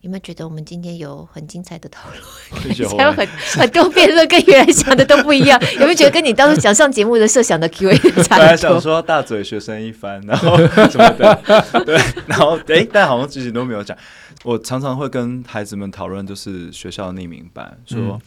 [0.00, 2.74] 有没有觉得我们今天有很精彩的讨论？
[2.96, 3.26] 还 有很
[3.58, 5.60] 很多辩论，跟原来想的都不一样。
[5.74, 10.56] 有没有觉得跟你当初想上节目的设想的 Q&A 差本来想说大嘴学生一番，然后
[10.88, 11.42] 什么的，
[11.84, 13.96] 对，然后哎，但好像自己都没有讲。
[14.42, 18.18] 我常常会跟孩子们讨论，就是学校的匿名版，说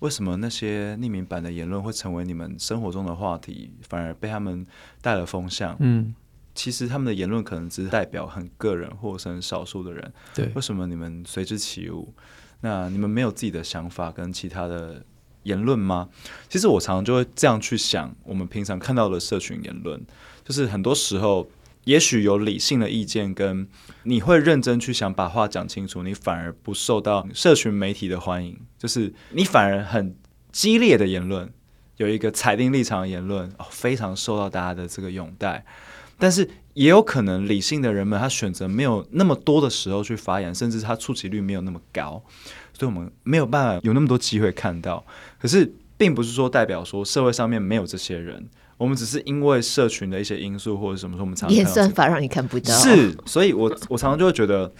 [0.00, 4.66] 为什么那些匿名版的言论会成为你们生活中的话题，反而被他们
[5.00, 5.74] 带了风向？
[5.80, 6.14] 嗯。
[6.54, 10.12] 其实他们的言论可能只是代表很个人或者是很少数的人。
[10.34, 12.14] 对，为什么你们随之起舞？
[12.60, 15.04] 那你们没有自己的想法跟其他的
[15.42, 16.08] 言论吗？
[16.48, 20.00] 其实我常常就会这样去想，我们平常看到的社群言论，
[20.42, 21.50] 就是很多时候
[21.84, 23.68] 也许有理性的意见，跟
[24.04, 30.16] 你会认真去想把话讲清楚，你反而不受到社群媒体的欢迎，就是你反而很
[30.50, 31.52] 激烈的言论，
[31.98, 35.66] 有一个裁定立场的言论，哦，非常受到大家的这个拥戴。
[36.18, 42.22] 但是也有可能理性的人们，他选择没有那么多的时候去发言，甚至他触及率没有那么高，
[42.72, 45.04] 所以我们没有办法有那么多机会看到。
[45.40, 48.48] 可是，并不是说代表说社会上面没有这些人。
[48.76, 52.74] 我们只是因为社群的一些因素或者什么，说我们常常演算法让你看不到。
[52.74, 54.70] 是，所以我我常常就会觉得，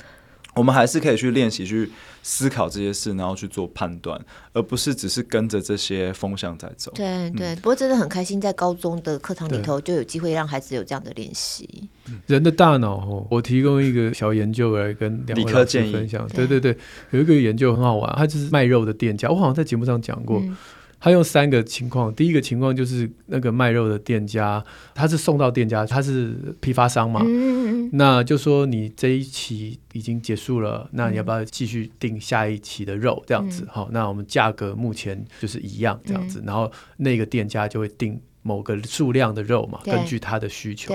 [0.56, 1.90] 我们还是可以去练习去
[2.22, 4.20] 思考这些事，然后去做判断，
[4.52, 6.92] 而不是只是跟着这些风向在走。
[6.94, 11.88] 对对、嗯，不过真的很开心，在高中的课堂里头就有机会让孩子有这样的练习。
[12.26, 16.26] 人的大脑哦，我提供一个小研究来跟两位老师分享。
[16.28, 16.76] 对对对，
[17.10, 20.38] 有一个研究很好玩，它就是卖肉的店家，我好像在节目上讲过。
[20.40, 20.56] 嗯
[21.04, 33.22] 他用三个情况，第一个情况就是那个卖肉的店家，他是送到店家，他是批发商嘛，嗯、那就说你这一期已经结束了，那你要不要继续订下一期的肉？
[33.26, 40.94] 这样子，好、嗯，那我们价格目前就是一样这样子，嗯、然后那个店家就会订某个数量的肉嘛，根据他的需求。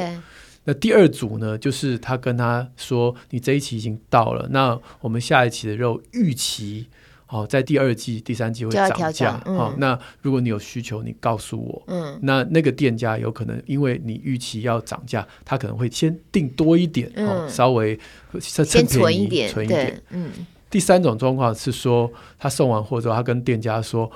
[0.63, 6.87] 那第二组呢，就是他跟他说，你这一期已经到了，那我们下一期的肉预期。
[7.31, 9.33] 好，在第二季、第三季会涨价。
[9.33, 11.83] 好、嗯哦，那如果你有需求，你告诉我。
[11.85, 17.99] 嗯，那那个店家有可能因为你预期要涨价，他可能会先定多一点，嗯哦、稍微
[18.41, 20.01] 先存一点，存一点。
[20.09, 20.31] 嗯。
[20.71, 24.11] 第三种状况是说，他送完货之后，他跟店家说：“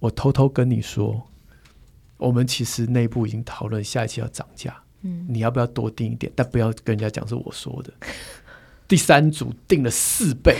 [0.00, 1.22] 我偷偷跟你说，
[2.16, 4.76] 我们其实内部已经讨论下一期要涨价。
[5.02, 6.32] 嗯，你要不要多订一点？
[6.34, 7.92] 但不要跟人家讲是我说的。”
[8.88, 10.56] 第三组订了四倍。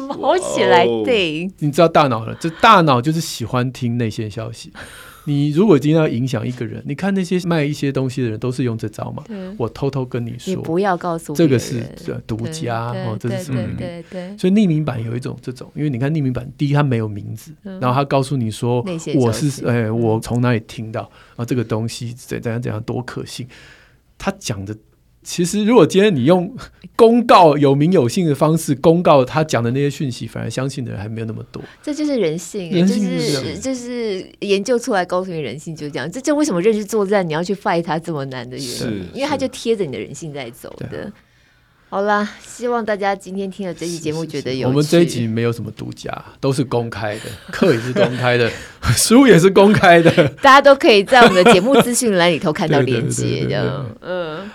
[0.18, 4.72] 毛起来对，你知道大脑了，这大脑就是喜欢听内线消息。
[5.26, 9.24] 你如果今天要影响一个人，你看那些卖一些东西的人都是用这招嘛。
[9.56, 11.82] 我偷偷跟你说，你不要告诉我，这个是
[12.26, 13.62] 独家哦，这是什么？
[13.78, 14.36] 对对对。
[14.36, 18.84] 所以匿名版有一种这种，因为你看匿名版，第一它没有名字，然后他告诉你说
[19.14, 21.44] 我是哎，我从哪里听到啊？
[21.44, 23.48] 这个东西怎怎样怎样多可信？
[24.18, 24.76] 他讲的。
[25.24, 26.54] 其实，如果今天你用
[26.94, 31.62] 公告有名有姓的方式公告他讲的那些讯息，反而相信的人还没有那么多。
[31.82, 36.08] 这就是人性，人性就是就是研究出来告诉你人性就这样。
[36.12, 41.10] 这就为什么认知作战你要去 fight 他这么难的原因，因为他就贴着你的人性在走的。
[41.88, 44.64] 好啦，希望大家今天听了这期节目觉得有趣。
[44.66, 48.50] 我们这一集没有什么独家，都是公开的， 课也是公开的，
[48.96, 50.10] 书也是公开的，
[50.42, 53.86] 大家都可以在我们的节目资讯栏里头看到链接的。
[54.00, 54.50] 嗯。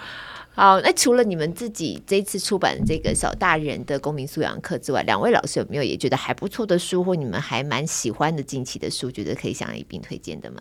[0.60, 10.60] 好，那除了你们自己这次出版的这个小大人的公民素养课之外，两位老师有没有也觉得还不错的书，或你们还蛮喜欢的近期的书，觉得可以想一并推荐的吗？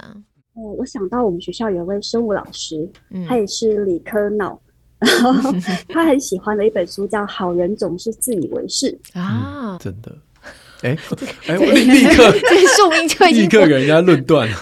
[0.54, 4.60] 哦，我想到我们学校有位生物老师，嗯、他也是理科脑，
[5.02, 5.52] 然后
[5.88, 10.16] 他很喜欢的一本书叫《好人总是自以为是》啊、嗯，真的，
[10.82, 10.96] 哎
[11.48, 14.56] 哎，我立立 刻这个书名就已经立刻给人家论断了，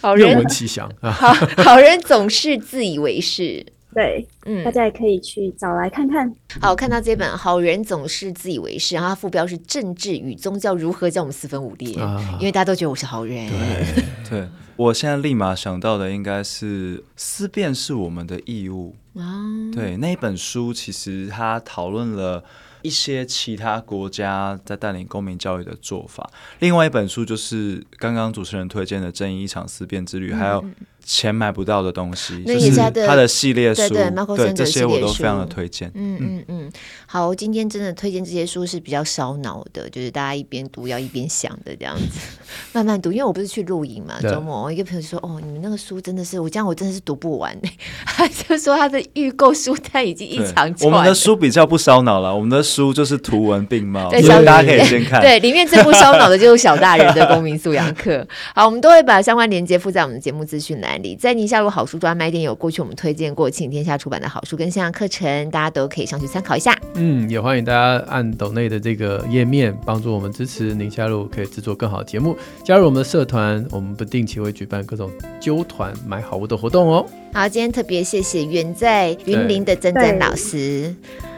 [0.00, 1.32] 好人愿闻其详啊，好
[1.64, 3.66] 好人总是自以为是。
[3.96, 6.30] 对，嗯，大家也可以去找来看看。
[6.60, 13.48] 好，看到这本《好人总是自以为是》，然后它副标是“政治与宗教如何将我们四分五裂”，啊，因为大家都觉得我是好人。
[13.48, 18.94] 对， 对我现在立马想到的应该是“思辨是我们的义务”。
[19.16, 19.40] 啊，
[19.72, 22.44] 对，那一本书其实它讨论了
[22.82, 26.30] 一些其他国家在带领公民教育的做法。
[26.58, 30.62] 另外一本书就是刚刚主持人推荐的《正义一场思辨之旅》，嗯，还有。
[31.06, 32.76] 钱买不到的东西，那也是
[33.06, 35.88] 他的系列书，对，对，对，对这些我都非常的推荐。
[35.94, 36.72] 嗯嗯嗯，
[37.06, 42.18] 好，今天真的推荐这些书是比较烧脑的，就是大家一边读要一边想的这样子，
[42.74, 43.12] 慢慢读。
[43.12, 47.56] 因为我不是去露营嘛，周末我一个朋友说：“哦，你们那个书真的是，我这样我真的是读不完。
[48.04, 50.90] ”他就说他的预购书单已经一长串。
[50.90, 55.20] 我们的书比较不烧脑了，我们的书就是图文并茂，所以大家可以先看。
[55.22, 58.26] 对，里面最不烧脑的就是小大人的公民素养课。
[58.54, 60.95] 好，我们都会把相关链接附在我们的节目资讯栏。
[61.18, 66.76] 在宁夏路好书专卖店有过去我们推荐过《请天下》出版的好书跟线上课程，大家都可以上去参考一下。
[66.94, 72.36] 嗯，也欢迎大家按抖内的这个页面帮助我们支持宁夏路，可以制作更好的节目。
[72.64, 77.06] 加入我们的社团，我们不定期会举办各种揪团买好物的活动哦。
[77.32, 80.94] 好，今天特别谢谢远在云林的曾曾老师，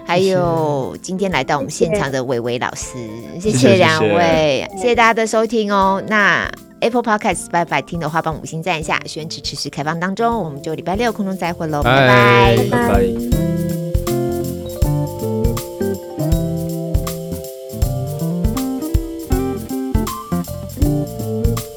[0.07, 2.97] 还有今天来到我们现场的伟伟老师，
[3.41, 6.03] 谢谢两位，谢谢大家的收听哦。
[6.07, 6.49] 那。
[6.81, 9.01] Apple Podcast Spotify 听的话，帮五星赞一下。
[9.05, 13.09] 选址持续开放当中，我们就礼拜六空中再会喽，拜拜。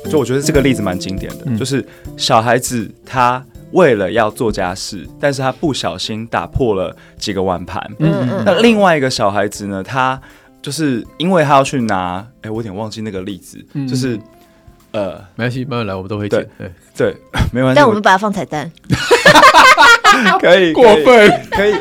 [0.07, 1.83] 就我觉得这个例子蛮经典的，嗯、就是
[2.15, 7.81] 小孩子他为了要做家事，但是他不小心打破了几个碗盘。
[7.97, 8.43] 嗯嗯。
[8.45, 10.21] 那另外一个小孩子呢，他
[10.61, 14.19] 就是因为他要去拿，哎、欸，我有点忘记那个例子，嗯、就是
[14.91, 16.47] 呃，没关系，慢慢来，我们都会剪。
[16.57, 17.15] 对对，
[17.53, 17.75] 没关系。
[17.75, 18.69] 但我们把它放彩蛋。
[20.41, 21.75] 可以，过分，可以。